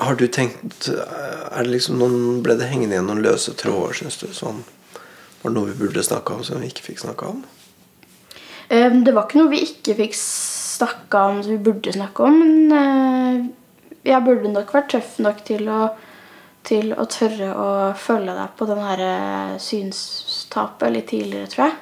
Har 0.00 0.18
du 0.18 0.26
tenkt 0.26 0.88
er 0.90 1.62
det 1.62 1.70
liksom 1.70 2.00
noen, 2.02 2.42
Ble 2.42 2.56
det 2.58 2.66
hengende 2.72 2.96
igjen 2.96 3.06
noen 3.06 3.22
løse 3.22 3.54
tråder, 3.54 3.94
syns 3.94 4.18
du? 4.20 4.26
Sånn, 4.34 4.64
var 5.42 5.52
det 5.52 5.54
noe 5.54 5.70
vi 5.70 5.78
burde 5.84 6.02
snakke 6.02 6.34
om 6.34 6.42
som 6.44 6.60
vi 6.60 6.72
ikke 6.72 6.88
fikk 6.90 7.04
snakka 7.04 7.30
om? 7.30 7.44
Um, 8.68 9.04
Det 9.06 9.14
var 9.14 9.28
ikke 9.28 9.38
noe 9.38 9.52
vi 9.54 9.62
ikke 9.68 9.94
fikk 10.02 10.18
snakka 10.18 11.28
om 11.30 11.42
som 11.44 11.54
vi 11.54 11.62
burde 11.70 11.94
snakke 11.94 12.26
om. 12.26 12.42
Men 12.42 12.74
uh, 12.74 13.46
jeg 14.04 14.26
burde 14.26 14.50
nok 14.52 14.74
vært 14.74 14.90
tøff 14.92 15.16
nok 15.22 15.44
til 15.46 15.70
å, 15.70 15.94
til 16.64 16.94
å 16.96 17.04
tørre 17.10 17.50
å 17.60 17.68
følge 17.98 18.34
deg 18.38 18.54
på 18.58 18.66
den 18.70 18.78
her 18.80 19.00
eh, 19.04 19.54
synstapet 19.60 20.92
litt 20.94 21.06
tidligere, 21.12 21.46
tror 21.52 21.66
jeg. 21.66 21.74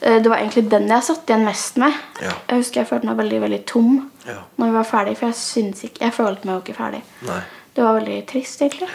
Eh, 0.00 0.18
Det 0.22 0.28
var 0.30 0.38
egentlig 0.40 0.68
den 0.72 0.88
jeg 0.88 1.02
satt 1.04 1.28
igjen 1.28 1.44
mest 1.44 1.76
med. 1.80 1.92
Ja. 2.22 2.32
Jeg 2.48 2.62
husker 2.62 2.80
jeg 2.82 2.88
følte 2.92 3.06
meg 3.10 3.16
veldig 3.22 3.40
veldig 3.46 3.62
tom 3.66 4.10
Ja. 4.26 4.38
når 4.58 4.66
vi 4.66 4.76
var 4.78 4.84
ferdig, 4.88 5.16
for 5.18 5.26
jeg 5.30 5.34
synes 5.40 5.84
ikke, 5.84 6.04
jeg 6.04 6.12
følte 6.16 6.46
meg 6.46 6.54
jo 6.56 6.62
ikke 6.64 6.78
ferdig. 6.78 7.02
Nei. 7.28 7.40
Det 7.76 7.84
var 7.84 7.98
veldig 8.00 8.26
trist, 8.30 8.60
egentlig. 8.62 8.88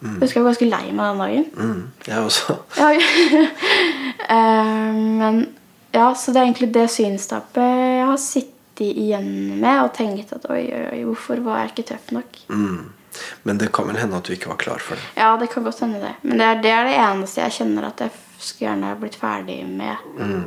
Jeg 0.00 0.16
husker 0.22 0.38
jeg 0.40 0.44
var 0.44 0.52
ganske 0.54 0.70
lei 0.70 0.92
meg 0.96 1.10
den 1.10 1.18
dagen. 1.20 1.46
Mm, 1.56 1.82
jeg 2.06 2.18
også. 2.24 2.58
Ja, 2.78 2.90
Eh, 4.30 4.94
men 4.94 5.40
ja, 5.92 6.12
så 6.14 6.30
det 6.32 6.38
er 6.40 6.44
egentlig 6.46 6.68
det 6.74 6.86
synstapet 6.92 7.64
jeg 7.64 8.06
har 8.06 8.18
sittet 8.20 8.96
igjen 9.00 9.58
med 9.60 9.80
og 9.82 9.92
tenkt 9.96 10.30
at 10.36 10.44
oi, 10.52 10.60
oi, 10.70 10.82
oi, 10.92 11.00
hvorfor 11.08 11.40
var 11.42 11.58
jeg 11.64 11.72
ikke 11.72 11.86
tøff 11.90 12.12
nok? 12.14 12.38
Mm. 12.52 12.92
Men 13.42 13.58
det 13.58 13.70
kan 13.72 13.88
vel 13.88 13.98
hende 14.00 14.18
at 14.18 14.28
du 14.28 14.32
ikke 14.34 14.50
var 14.52 14.58
klar 14.60 14.82
for 14.84 14.98
det. 14.98 15.06
Ja, 15.16 15.36
det 15.40 15.50
kan 15.52 15.64
godt 15.64 15.80
hende 15.80 16.00
det. 16.02 16.12
Men 16.22 16.38
det 16.38 16.46
er 16.46 16.60
det, 16.62 16.74
er 16.74 16.84
det 16.88 16.98
eneste 16.98 17.40
jeg 17.42 17.56
kjenner 17.60 17.88
at 17.90 18.04
jeg 18.04 18.12
skulle 18.38 18.68
gjerne 18.70 18.92
blitt 19.00 19.16
ferdig 19.20 19.62
med. 19.68 19.96
Mm. 20.18 20.44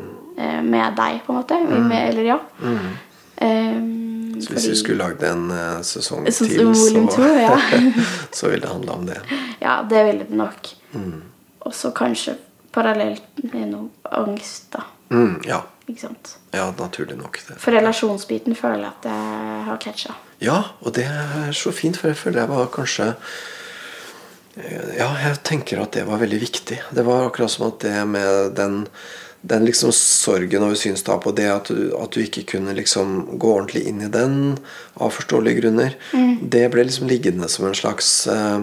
Med 0.66 0.96
deg, 0.98 1.20
på 1.26 1.34
en 1.34 1.42
måte. 1.42 1.60
Med, 1.64 2.00
eller 2.10 2.30
ja. 2.32 2.40
Eh, 3.44 3.76
Så 4.42 4.54
hvis 4.54 4.70
vi 4.70 4.76
skulle 4.76 5.04
lagd 5.04 5.24
en 5.24 5.52
uh, 5.52 5.82
sesong 5.86 6.26
til, 6.26 6.34
så, 6.34 7.04
to, 7.16 7.28
ja. 7.38 7.58
så 8.32 8.50
ville 8.50 8.66
det 8.66 8.72
handla 8.72 8.98
om 8.98 9.06
det. 9.06 9.20
ja, 9.60 9.76
det 9.90 10.04
ville 10.08 10.26
det 10.30 10.38
nok. 10.38 10.74
Mm. 10.94 11.22
Og 11.60 11.76
så 11.76 11.92
kanskje 11.96 12.36
parallelt 12.74 13.44
med 13.54 13.70
noe 13.72 14.18
angst, 14.18 14.72
da. 14.74 14.84
Mm, 15.14 15.42
ja. 15.46 15.62
Ikke 15.86 16.06
sant? 16.06 16.38
ja, 16.56 16.70
naturlig 16.80 17.18
nok. 17.20 17.40
Det. 17.48 17.58
For 17.60 17.76
relasjonsbiten 17.76 18.56
føler 18.56 18.86
jeg 18.86 18.92
at 18.92 19.08
jeg 19.10 19.64
har 19.68 19.82
catcha. 19.84 20.16
Ja, 20.42 20.60
og 20.82 20.96
det 20.98 21.06
er 21.08 21.52
så 21.56 21.74
fint, 21.76 22.00
for 22.00 22.12
jeg 22.12 22.20
føler 22.20 22.44
jeg 22.44 22.52
var 22.54 22.72
kanskje 22.74 23.14
Ja, 24.98 25.10
jeg 25.18 25.42
tenker 25.48 25.82
at 25.82 25.96
det 25.96 26.06
var 26.06 26.22
veldig 26.22 26.40
viktig. 26.44 26.80
Det 26.94 27.06
var 27.06 27.26
akkurat 27.26 27.52
som 27.52 27.68
at 27.72 27.80
det 27.82 27.96
med 28.06 28.54
den, 28.58 28.84
den 29.42 29.66
liksom 29.66 29.92
sorgen 29.98 30.64
over 30.64 30.78
synstap, 30.78 31.26
og 31.26 31.36
det 31.40 31.48
at 31.50 31.72
du, 31.74 31.90
at 31.98 32.14
du 32.14 32.22
ikke 32.22 32.46
kunne 32.54 32.76
liksom 32.78 33.34
gå 33.42 33.50
ordentlig 33.56 33.88
inn 33.90 34.04
i 34.06 34.12
den 34.14 34.60
av 35.02 35.16
forståelige 35.16 35.64
grunner, 35.64 35.98
det 36.42 36.68
ble 36.70 36.86
liksom 36.86 37.10
liggende 37.10 37.50
som 37.50 37.66
en 37.66 37.78
slags 37.78 38.28
eh, 38.30 38.62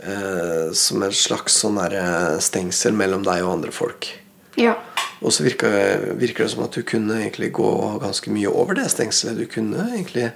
eh, 0.00 0.72
Som 0.72 1.04
en 1.04 1.12
slags 1.12 1.60
sånn 1.60 1.76
der 1.82 2.40
stengsel 2.40 2.96
mellom 2.96 3.28
deg 3.28 3.44
og 3.44 3.58
andre 3.58 3.76
folk. 3.76 4.08
Ja. 4.56 4.78
Og 5.24 5.32
så 5.32 5.44
virker, 5.44 6.12
virker 6.20 6.44
det 6.44 6.52
som 6.52 6.64
at 6.64 6.74
du 6.76 6.84
kunne 6.86 7.20
egentlig 7.22 7.52
gå 7.56 7.70
ganske 8.02 8.32
mye 8.32 8.50
over 8.50 8.76
det 8.76 8.90
stengselet. 8.92 9.40
Du 9.40 9.48
kunne 9.50 9.88
egentlig 9.94 10.30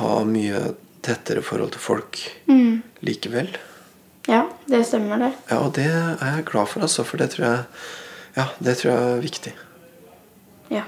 ha 0.00 0.12
mye 0.26 0.74
tettere 1.06 1.42
forhold 1.44 1.72
til 1.76 1.80
folk 1.80 2.18
likevel. 3.06 3.52
ja, 4.28 4.42
det 4.66 4.80
stemmer, 4.88 5.18
det. 5.22 5.32
Ja, 5.50 5.58
og 5.62 5.74
det 5.76 5.84
er 5.86 6.16
jeg 6.36 6.44
glad 6.50 6.66
for, 6.66 6.80
altså, 6.82 7.04
for 7.06 7.16
det 7.22 7.30
tror 7.34 7.44
jeg 7.46 7.64
Ja, 8.36 8.44
det 8.60 8.76
tror 8.78 8.90
jeg 8.92 9.02
er 9.16 9.20
viktig. 9.22 9.52
Ja. 10.70 10.82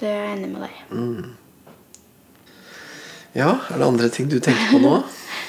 Det 0.00 0.08
er 0.08 0.20
jeg 0.24 0.36
enig 0.38 0.48
med 0.54 0.62
deg 0.64 0.70
i. 0.70 1.34
Ja, 3.36 3.50
er 3.70 3.76
det 3.78 3.86
andre 3.86 4.08
ting 4.08 4.30
du 4.30 4.38
tenker 4.40 4.70
på 4.72 4.78
nå? 4.82 4.94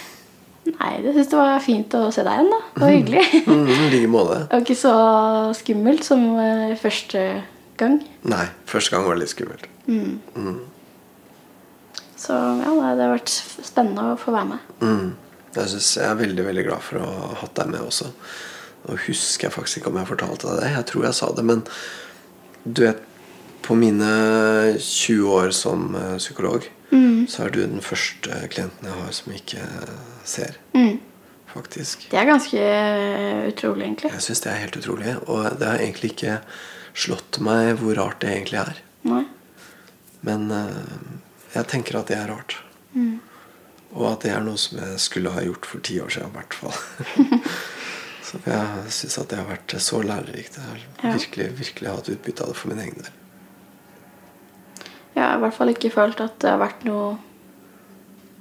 Nei, 0.76 0.90
jeg 1.02 1.14
syns 1.16 1.30
det 1.32 1.38
var 1.40 1.64
fint 1.66 1.96
å 1.98 2.04
se 2.14 2.22
deg 2.26 2.36
igjen, 2.42 2.52
da. 2.52 2.60
Det 2.76 2.82
var 2.84 2.92
hyggelig. 2.98 3.24
Mm, 3.52 3.70
I 3.72 3.88
like 3.94 4.10
måte. 4.12 4.42
Og 4.54 4.62
ikke 4.66 4.76
så 4.78 4.92
skummelt 5.58 6.04
som 6.06 6.22
eh, 6.42 6.76
første 6.80 7.24
gang. 7.80 7.98
Nei, 8.30 8.46
første 8.70 8.94
gang 8.94 9.08
var 9.08 9.18
det 9.18 9.24
litt 9.24 9.34
skummelt. 9.34 9.66
Så 12.22 12.38
ja, 12.38 12.72
det 12.72 13.06
har 13.06 13.14
vært 13.16 13.34
spennende 13.34 14.12
å 14.14 14.18
få 14.20 14.34
være 14.36 14.52
med. 14.54 14.74
Mm. 14.82 15.14
Jeg, 15.56 15.70
synes 15.74 15.92
jeg 15.98 16.08
er 16.08 16.20
veldig 16.20 16.48
veldig 16.48 16.66
glad 16.68 16.84
for 16.86 17.02
å 17.02 17.08
ha 17.12 17.30
hatt 17.42 17.56
deg 17.58 17.72
med 17.74 17.86
også. 17.86 18.12
Nå 18.86 18.98
husker 19.08 19.48
jeg 19.48 19.56
faktisk 19.56 19.82
ikke 19.82 19.92
om 19.92 19.98
jeg 20.02 20.10
fortalte 20.10 20.50
deg 20.50 20.62
det. 20.62 20.74
Jeg 20.76 20.88
tror 20.92 21.08
jeg 21.08 21.18
sa 21.18 21.32
det, 21.38 21.48
men 21.48 21.66
du 22.64 22.86
vet 22.86 23.08
På 23.62 23.76
mine 23.78 24.08
20 24.82 25.28
år 25.30 25.52
som 25.54 25.84
psykolog 26.18 26.18
psykolog 26.18 26.70
så 27.30 27.46
er 27.46 27.54
du 27.54 27.62
den 27.62 27.84
første 27.84 28.42
klienten 28.52 28.90
jeg 28.90 28.98
har 28.98 29.14
som 29.16 29.34
ikke 29.36 29.66
ser. 30.28 30.58
Faktisk. 31.52 32.06
Det 32.12 32.16
er 32.16 32.28
ganske 32.30 32.60
eh, 32.64 33.48
utrolig, 33.50 33.84
egentlig. 33.84 34.12
Jeg 34.14 34.24
syns 34.24 34.44
det 34.44 34.52
er 34.52 34.62
helt 34.62 34.78
utrolig. 34.80 35.16
Og 35.28 35.58
det 35.60 35.68
har 35.68 35.82
egentlig 35.84 36.14
ikke 36.14 36.38
slått 36.96 37.42
meg 37.44 37.74
hvor 37.82 37.98
rart 38.00 38.22
det 38.24 38.30
egentlig 38.32 38.62
er. 38.62 38.80
Nei. 39.08 39.26
Men 40.28 40.46
eh, 40.56 40.94
jeg 41.54 41.68
tenker 41.72 42.00
at 42.00 42.08
det 42.12 42.18
er 42.18 42.30
rart. 42.32 42.58
Og 43.92 44.06
at 44.08 44.24
det 44.24 44.32
er 44.32 44.44
noe 44.46 44.60
som 44.62 44.78
jeg 44.80 45.00
skulle 45.04 45.34
ha 45.36 45.42
gjort 45.44 45.66
for 45.68 45.84
ti 45.84 45.98
år 46.00 46.12
siden, 46.14 46.32
i 46.32 46.38
hvert 46.38 46.54
fall. 46.56 46.78
så 48.28 48.40
jeg 48.46 48.94
syns 48.96 49.18
at 49.20 49.32
det 49.34 49.40
har 49.42 49.50
vært 49.50 49.76
så 49.84 50.00
lærerikt. 50.06 50.56
Jeg 50.62 50.70
har 51.02 51.18
virkelig, 51.18 51.50
virkelig 51.60 51.92
hatt 51.92 52.12
utbytte 52.14 52.46
av 52.46 52.54
det 52.54 52.60
for 52.62 52.72
min 52.72 52.80
egen 52.86 53.02
del. 53.04 53.12
Jeg 55.12 55.26
har 55.26 55.36
i 55.36 55.44
hvert 55.44 55.58
fall 55.58 55.74
ikke 55.74 55.92
følt 55.92 56.22
at 56.24 56.38
det 56.40 56.54
har 56.54 56.62
vært 56.62 56.86
noe 56.88 57.18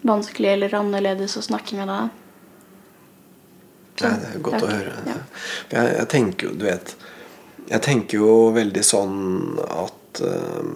vanskelig 0.06 0.52
eller 0.54 0.76
annerledes 0.78 1.34
å 1.36 1.42
snakke 1.44 1.74
med 1.80 1.90
deg. 1.90 2.16
Nei, 4.00 4.12
det 4.22 4.28
er 4.30 4.38
godt 4.46 4.62
Ja, 4.62 4.64
å 4.64 4.70
høre. 4.70 4.92
ja. 5.10 5.16
Jeg, 5.74 5.88
jeg 5.98 6.06
tenker 6.08 6.46
jo, 6.46 6.52
du 6.56 6.62
vet 6.64 6.94
Jeg 7.68 7.82
tenker 7.84 8.22
jo 8.22 8.30
veldig 8.56 8.84
sånn 8.86 9.18
at 9.60 10.22
eh, 10.24 10.70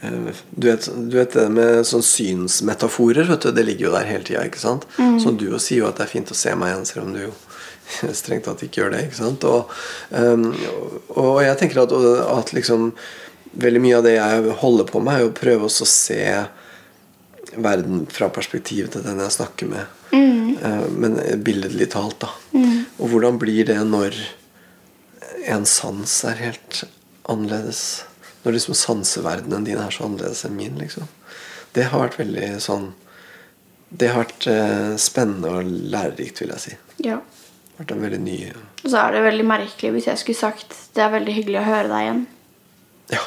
du 0.00 0.66
vet, 0.68 0.88
du 0.94 1.16
vet 1.16 1.32
det 1.34 1.48
med 1.50 1.86
sånn 1.86 2.04
synsmetaforer, 2.06 3.26
vet 3.26 3.46
du, 3.46 3.50
det 3.54 3.64
ligger 3.66 3.88
jo 3.88 3.94
der 3.96 4.06
hele 4.06 4.26
tida. 4.26 4.74
Mm. 4.98 5.16
Så 5.18 5.32
du 5.34 5.48
jo 5.50 5.58
sier 5.62 5.82
jo 5.82 5.88
at 5.88 5.98
det 5.98 6.06
er 6.06 6.12
fint 6.12 6.30
å 6.30 6.38
se 6.38 6.54
meg 6.54 6.70
igjen, 6.70 6.86
selv 6.86 7.06
om 7.06 7.16
du 7.16 7.24
jo 7.24 7.32
strengt 8.20 8.46
tatt 8.46 8.62
ikke 8.62 8.84
gjør 8.84 8.94
det. 8.94 9.02
ikke 9.08 9.18
sant? 9.18 9.48
Og, 9.48 9.74
um, 10.14 10.52
og 11.18 11.42
jeg 11.42 11.58
tenker 11.58 11.82
at, 11.82 11.96
at 12.30 12.54
liksom 12.54 12.92
veldig 13.58 13.82
mye 13.82 13.98
av 13.98 14.06
det 14.06 14.14
jeg 14.14 14.56
holder 14.62 14.88
på 14.92 15.02
med, 15.02 15.14
er 15.16 15.26
jo 15.26 15.32
å 15.32 15.38
prøve 15.40 15.66
å 15.66 15.90
se 15.90 16.22
verden 17.58 18.04
fra 18.12 18.28
perspektivet 18.30 18.92
til 18.94 19.06
den 19.06 19.22
jeg 19.24 19.34
snakker 19.34 19.70
med. 19.72 19.94
Eh, 20.62 20.84
Men 20.90 21.18
billedlig 21.42 21.90
talt, 21.90 22.20
da. 22.20 22.30
Og 22.98 23.12
hvordan 23.12 23.38
blir 23.40 23.66
det 23.68 23.78
når 23.86 24.16
en 25.48 25.64
sans 25.68 26.12
er 26.28 26.40
helt 26.42 26.84
annerledes? 27.28 28.04
Når 28.44 28.54
liksom 28.54 28.76
sanseverdenen 28.78 29.66
din 29.66 29.80
er 29.80 29.92
så 29.94 30.06
annerledes 30.06 30.44
enn 30.46 30.56
min, 30.56 30.78
liksom. 30.80 31.08
Det 31.74 31.88
har 31.90 32.00
vært 32.00 32.18
veldig 32.20 32.46
sånn 32.64 32.92
Det 33.88 34.08
har 34.12 34.22
vært 34.22 34.46
eh, 34.50 34.94
spennende 35.00 35.50
og 35.58 35.68
lærerikt, 35.92 36.42
vil 36.42 36.52
jeg 36.54 36.64
si. 36.64 36.74
Ja. 37.06 37.18
Vært 37.78 37.92
en 37.94 38.02
veldig 38.02 38.20
ny 38.20 38.38
Og 38.50 38.88
så 38.90 39.00
er 39.04 39.14
det 39.16 39.22
veldig 39.24 39.46
merkelig 39.48 39.92
hvis 39.94 40.08
jeg 40.10 40.20
skulle 40.22 40.40
sagt 40.40 40.74
det 40.96 41.04
er 41.04 41.12
veldig 41.14 41.34
hyggelig 41.36 41.60
å 41.60 41.66
høre 41.68 41.90
deg 41.92 42.06
igjen. 42.06 42.24
Ja. 43.14 43.22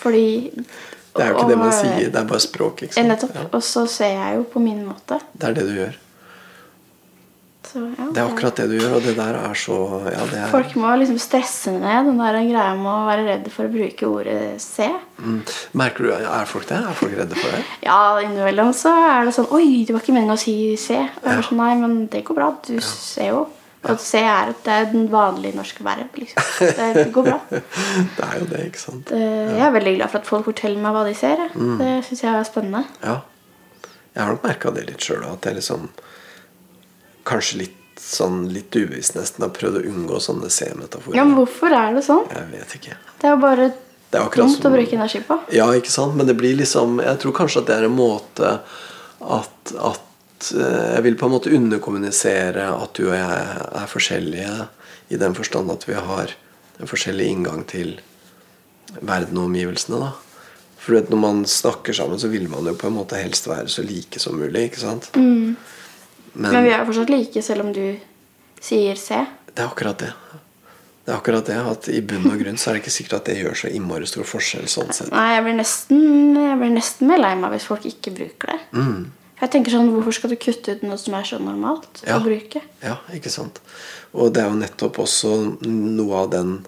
Fordi 0.00 0.26
Det 0.50 1.22
er 1.22 1.30
jo 1.30 1.36
ikke 1.38 1.50
det 1.52 1.58
man 1.60 1.72
sier, 1.72 2.08
det 2.12 2.20
er 2.20 2.26
bare 2.28 2.44
språk. 2.44 2.82
Eh, 2.82 2.92
sant? 2.92 3.08
Nettopp. 3.08 3.36
Ja. 3.38 3.46
Og 3.56 3.62
så 3.64 3.86
ser 3.90 4.16
jeg 4.16 4.40
jo 4.40 4.48
på 4.52 4.62
min 4.64 4.82
måte. 4.88 5.20
Det 5.32 5.48
er 5.48 5.56
det 5.56 5.64
du 5.68 5.72
gjør. 5.78 6.00
Så, 7.66 7.82
ja, 7.98 8.04
Det 8.14 8.22
er 8.22 8.28
akkurat 8.30 8.56
det 8.60 8.66
du 8.70 8.76
gjør, 8.78 8.94
og 8.98 9.02
det 9.06 9.14
der 9.18 9.38
er 9.40 9.54
så 9.58 9.76
Ja, 10.12 10.22
det 10.30 10.38
er 10.44 10.50
Folk 10.52 10.76
må 10.78 10.92
liksom 11.00 11.18
stresse 11.20 11.72
ned 11.74 12.06
den 12.10 12.20
der 12.22 12.38
greia 12.46 12.74
med 12.78 12.92
å 12.92 13.06
være 13.08 13.26
redd 13.26 13.50
for 13.52 13.66
å 13.66 13.72
bruke 13.74 14.06
ordet 14.08 14.60
se. 14.62 14.86
mm. 15.18 15.40
Merker 15.82 16.06
du 16.06 16.12
Er 16.14 16.46
folk 16.50 16.68
det? 16.70 16.78
Er 16.78 16.94
folk 17.02 17.16
redde 17.18 17.34
for 17.36 17.50
det? 17.56 17.64
Ja, 17.88 17.98
innimellom 18.22 18.72
så 18.76 18.94
er 19.10 19.26
det 19.28 19.34
sånn 19.36 19.50
Oi, 19.56 19.84
det 19.84 19.96
var 19.96 20.00
ikke 20.04 20.14
meningen 20.16 20.36
å 20.36 20.40
si 20.40 20.56
se. 20.80 21.02
Er 21.24 21.42
sånn, 21.42 21.58
Nei, 21.60 21.74
men 21.82 22.06
det 22.12 22.24
går 22.28 22.38
bra. 22.38 22.52
Du 22.66 22.76
ser 22.80 23.32
jo. 23.34 23.46
Og 23.86 24.00
se 24.02 24.18
er 24.18 24.48
at 24.50 24.64
det 24.66 24.72
er 24.74 24.86
den 24.90 25.04
vanlige 25.12 25.54
norske 25.54 25.84
verb. 25.86 26.16
liksom. 26.18 26.42
Det, 26.58 26.86
det 26.96 27.04
går 27.14 27.22
bra. 27.28 27.36
Det 28.16 28.24
er 28.26 28.38
jo 28.40 28.46
det, 28.50 28.62
ikke 28.72 28.80
sant? 28.82 29.04
Det, 29.12 29.20
jeg 29.20 29.62
er 29.62 29.74
veldig 29.76 29.92
glad 30.00 30.10
for 30.10 30.18
at 30.22 30.26
folk 30.26 30.48
forteller 30.48 30.82
meg 30.82 30.96
hva 30.96 31.04
de 31.06 31.12
ser. 31.14 31.42
Mm. 31.54 31.76
Det 31.78 31.92
syns 32.08 32.22
jeg 32.24 32.32
er 32.34 32.48
spennende. 32.48 32.82
Ja. 33.04 33.20
Jeg 34.16 34.24
har 34.24 34.32
nok 34.32 34.46
merka 34.48 34.72
det 34.74 34.86
litt 34.88 35.04
sjøl, 35.06 35.22
at 35.28 35.46
jeg 35.46 35.58
liksom 35.60 35.86
Kanskje 37.26 37.64
litt 37.64 37.82
sånn 38.00 38.44
litt 38.52 38.76
ubevisst 38.76 39.16
nesten 39.16 39.46
har 39.46 39.52
prøvd 39.56 39.80
å 39.80 39.84
unngå 39.90 40.20
sånne 40.22 40.50
C-metaforer. 40.52 41.16
Ja, 41.18 41.24
men 41.26 41.36
hvorfor 41.38 41.74
er 41.74 41.96
det 41.96 42.04
sånn? 42.06 42.26
Jeg 42.30 42.48
vet 42.52 42.74
ikke. 42.78 42.96
Det 43.20 43.28
er 43.28 43.34
jo 43.34 43.42
bare 43.42 43.70
Det 44.12 44.20
er 44.20 44.36
dumt 44.36 44.60
som 44.60 44.70
å 44.70 44.74
bruke 44.76 44.94
energi 44.96 45.22
på. 45.26 45.38
Ja, 45.54 45.66
ikke 45.74 45.90
sant? 45.90 46.14
Men 46.18 46.28
det 46.28 46.36
blir 46.38 46.54
liksom 46.58 47.00
Jeg 47.02 47.18
tror 47.22 47.34
kanskje 47.34 47.64
at 47.64 47.70
det 47.70 47.78
er 47.80 47.88
en 47.88 47.96
måte 47.96 48.52
at, 49.20 49.72
at 49.74 50.50
eh, 50.54 50.92
Jeg 50.94 51.02
vil 51.08 51.16
på 51.18 51.26
en 51.26 51.34
måte 51.34 51.54
underkommunisere 51.56 52.68
at 52.76 52.94
du 52.94 53.08
og 53.08 53.16
jeg 53.16 53.40
er 53.82 53.90
forskjellige 53.90 54.68
i 55.08 55.18
den 55.22 55.34
forstand 55.38 55.70
at 55.70 55.88
vi 55.88 55.94
har 55.94 56.34
en 56.78 56.90
forskjellig 56.90 57.26
inngang 57.30 57.64
til 57.66 57.96
verden 59.00 59.38
og 59.38 59.48
omgivelsene. 59.50 59.98
da 60.02 60.12
For 60.78 60.92
du 60.92 61.00
vet, 61.00 61.10
når 61.10 61.20
man 61.22 61.44
snakker 61.46 61.96
sammen, 61.96 62.18
så 62.18 62.28
vil 62.28 62.48
man 62.50 62.66
jo 62.66 62.74
på 62.78 62.90
en 62.90 62.98
måte 62.98 63.18
helst 63.18 63.48
være 63.48 63.70
så 63.72 63.82
like 63.86 64.20
som 64.22 64.38
mulig. 64.38 64.68
ikke 64.68 64.82
sant? 64.82 65.10
Mm. 65.16 65.56
Men, 66.36 66.52
Men 66.52 66.64
vi 66.66 66.70
er 66.74 66.82
jo 66.82 66.90
fortsatt 66.92 67.10
like, 67.12 67.42
selv 67.42 67.64
om 67.64 67.72
du 67.72 67.96
sier 68.60 68.96
C. 69.00 69.18
det 69.54 69.62
er 69.64 69.68
akkurat 69.70 69.98
det. 70.04 70.12
Det 71.06 71.12
er 71.14 71.18
akkurat 71.20 71.46
det, 71.46 71.56
at 71.70 71.86
I 71.88 72.00
bunn 72.02 72.26
og 72.28 72.40
grunn 72.42 72.56
så 72.58 72.70
er 72.70 72.76
det 72.76 72.82
ikke 72.82 72.92
sikkert 72.96 73.14
at 73.20 73.28
det 73.30 73.36
gjør 73.38 73.54
så 73.60 73.68
innmari 73.70 74.08
stor 74.10 74.26
forskjell. 74.26 74.66
sånn 74.68 74.90
sett. 74.92 75.12
Nei, 75.14 75.28
jeg 75.36 75.44
blir 75.46 75.54
nesten, 75.60 76.00
jeg 76.34 76.58
blir 76.60 76.72
nesten 76.74 77.06
mer 77.08 77.22
lei 77.22 77.34
meg 77.38 77.54
hvis 77.54 77.68
folk 77.70 77.86
ikke 77.86 78.12
bruker 78.16 78.52
det. 78.52 78.58
Mm. 78.74 79.04
Jeg 79.40 79.52
tenker 79.52 79.70
sånn, 79.70 79.90
Hvorfor 79.92 80.16
skal 80.16 80.32
du 80.32 80.36
kutte 80.40 80.74
ut 80.74 80.82
noe 80.82 80.96
som 80.98 81.14
er 81.14 81.22
så 81.28 81.38
normalt 81.38 82.02
Ja. 82.06 82.16
å 82.18 82.24
bruke? 82.24 82.62
Ja, 82.82 82.96
ikke 83.14 83.30
sant? 83.30 83.60
Og 84.12 84.32
det 84.34 84.42
er 84.42 84.48
jo 84.50 84.58
nettopp 84.58 84.98
også 84.98 85.58
noe 85.68 86.14
av 86.24 86.30
den 86.32 86.66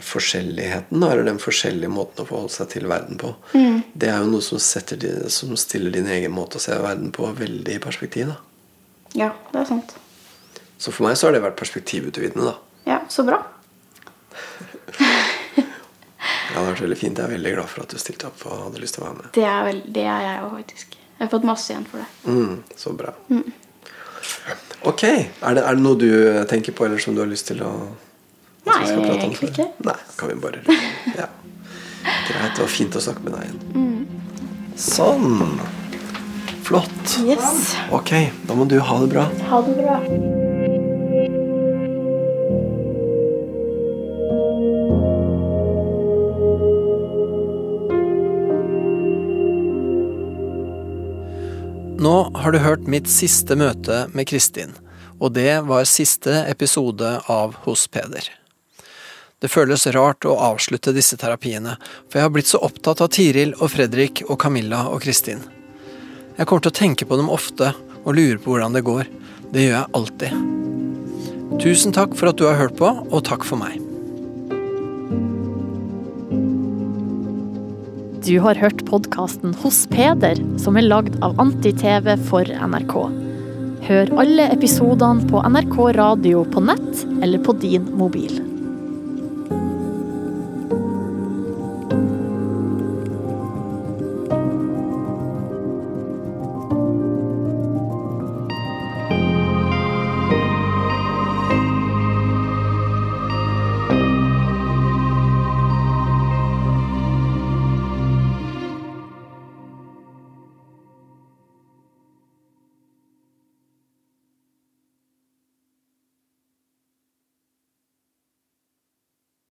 forskjelligheten, 0.00 1.02
eller 1.02 1.24
den 1.24 1.38
forskjellige 1.40 1.90
måten 1.92 2.24
å 2.24 2.28
forholde 2.28 2.52
seg 2.52 2.68
til 2.74 2.86
verden 2.90 3.18
på. 3.20 3.34
Det 3.94 4.08
er 4.08 4.18
jo 4.22 4.30
noe 4.32 4.44
som, 4.44 4.58
setter, 4.62 5.00
som 5.32 5.54
stiller 5.56 5.90
din 5.94 6.06
egen 6.12 6.32
måte 6.34 6.58
å 6.60 6.62
se 6.62 6.76
verden 6.78 7.10
på 7.12 7.28
veldig 7.34 7.76
i 7.76 7.82
perspektiv. 7.82 8.32
da. 8.32 8.36
Ja, 9.14 9.30
det 9.52 9.60
er 9.62 9.64
sant. 9.70 9.94
Så 10.78 10.92
for 10.92 11.06
meg 11.08 11.16
så 11.18 11.26
har 11.28 11.32
det 11.36 11.42
vært 11.42 11.56
perspektivutvidende. 11.58 12.44
da. 12.52 12.56
Ja, 12.86 13.00
Så 13.08 13.24
bra. 13.26 13.42
Det 16.48 16.54
har 16.56 16.64
vært 16.72 16.80
veldig 16.82 16.96
fint. 16.98 17.18
Jeg 17.18 17.24
er 17.28 17.34
veldig 17.36 17.52
glad 17.54 17.68
for 17.70 17.84
at 17.84 17.92
du 17.92 17.98
stilte 18.00 18.26
opp 18.30 18.44
og 18.48 18.62
hadde 18.66 18.80
lyst 18.82 18.96
til 18.96 19.04
å 19.04 19.06
være 19.08 19.18
med. 19.18 19.28
Det 19.36 19.44
er, 19.44 19.58
vel, 19.66 19.80
det 19.94 20.04
er 20.08 20.22
jeg 20.24 20.42
òg, 20.42 20.52
faktisk. 20.56 20.96
Jeg 21.18 21.20
har 21.26 21.30
fått 21.32 21.46
masse 21.46 21.72
igjen 21.72 21.86
for 21.90 22.00
det. 22.00 22.08
Mm, 22.24 22.54
så 22.78 22.92
bra. 22.98 23.12
Ok. 24.88 25.02
Er 25.04 25.54
det, 25.58 25.62
er 25.64 25.76
det 25.78 25.82
noe 25.84 25.98
du 26.00 26.08
tenker 26.50 26.74
på, 26.78 26.86
eller 26.86 27.02
som 27.02 27.14
du 27.16 27.20
har 27.22 27.30
lyst 27.30 27.50
til 27.50 27.62
å 27.66 27.72
Nei, 28.68 28.78
egentlig 29.14 29.48
ikke. 29.52 29.68
Nei, 29.86 29.94
kan 30.18 30.28
vi 30.32 30.34
bare 30.42 30.60
Ja. 31.16 31.28
Greit. 32.28 32.56
Det 32.56 32.62
var 32.64 32.68
fint 32.72 32.96
å 32.98 33.00
snakke 33.02 33.24
med 33.24 33.32
deg 33.36 33.42
igjen. 33.48 34.02
Sånn. 34.78 35.60
Flott. 36.68 37.18
Yes. 37.26 37.76
Ok, 37.90 38.10
da 38.46 38.54
må 38.54 38.64
du 38.64 38.76
ha 38.80 38.98
det 39.00 39.06
bra. 39.08 39.22
Ha 39.48 39.60
det 39.64 39.74
bra. 39.78 39.94
Nå 51.96 52.30
har 52.36 52.52
du 52.52 52.58
hørt 52.58 52.84
mitt 52.84 53.08
siste 53.08 53.56
møte 53.56 54.04
med 54.12 54.28
Kristin, 54.28 54.76
og 55.16 55.32
det 55.40 55.62
var 55.64 55.88
siste 55.88 56.44
episode 56.52 57.16
av 57.32 57.56
Hos 57.64 57.88
Peder. 57.88 58.28
Det 59.40 59.48
føles 59.48 59.88
rart 59.96 60.28
å 60.28 60.36
avslutte 60.52 60.92
disse 60.92 61.16
terapiene, 61.16 61.80
for 62.10 62.20
jeg 62.20 62.28
har 62.28 62.36
blitt 62.36 62.52
så 62.52 62.60
opptatt 62.60 63.00
av 63.00 63.14
Tiril 63.16 63.56
og 63.56 63.70
Fredrik 63.72 64.26
og 64.28 64.36
Camilla 64.42 64.90
og 64.92 65.00
Kristin. 65.08 65.48
Jeg 66.38 66.46
kommer 66.46 66.62
til 66.62 66.70
å 66.70 66.78
tenke 66.78 67.06
på 67.08 67.16
dem 67.18 67.30
ofte 67.34 67.72
og 68.04 68.14
lure 68.14 68.38
på 68.38 68.52
hvordan 68.52 68.76
det 68.76 68.84
går. 68.86 69.08
Det 69.50 69.64
gjør 69.64 69.72
jeg 69.74 69.94
alltid. 69.98 70.44
Tusen 71.58 71.94
takk 71.96 72.14
for 72.14 72.30
at 72.30 72.38
du 72.38 72.44
har 72.46 72.60
hørt 72.60 72.76
på, 72.78 72.86
og 72.86 73.24
takk 73.26 73.42
for 73.48 73.58
meg. 73.58 73.80
Du 78.22 78.36
har 78.44 78.60
hørt 78.60 78.84
podkasten 78.86 79.56
Hos 79.64 79.80
Peder, 79.90 80.38
som 80.62 80.78
er 80.78 80.86
lagd 80.86 81.16
av 81.26 81.34
Anti-TV 81.42 82.14
for 82.28 82.46
NRK. 82.46 82.94
Hør 83.88 84.12
alle 84.22 84.50
episodene 84.54 85.26
på 85.26 85.42
NRK 85.42 85.78
radio 85.98 86.44
på 86.46 86.62
nett 86.62 87.02
eller 87.18 87.42
på 87.42 87.56
din 87.58 87.90
mobil. 87.98 88.47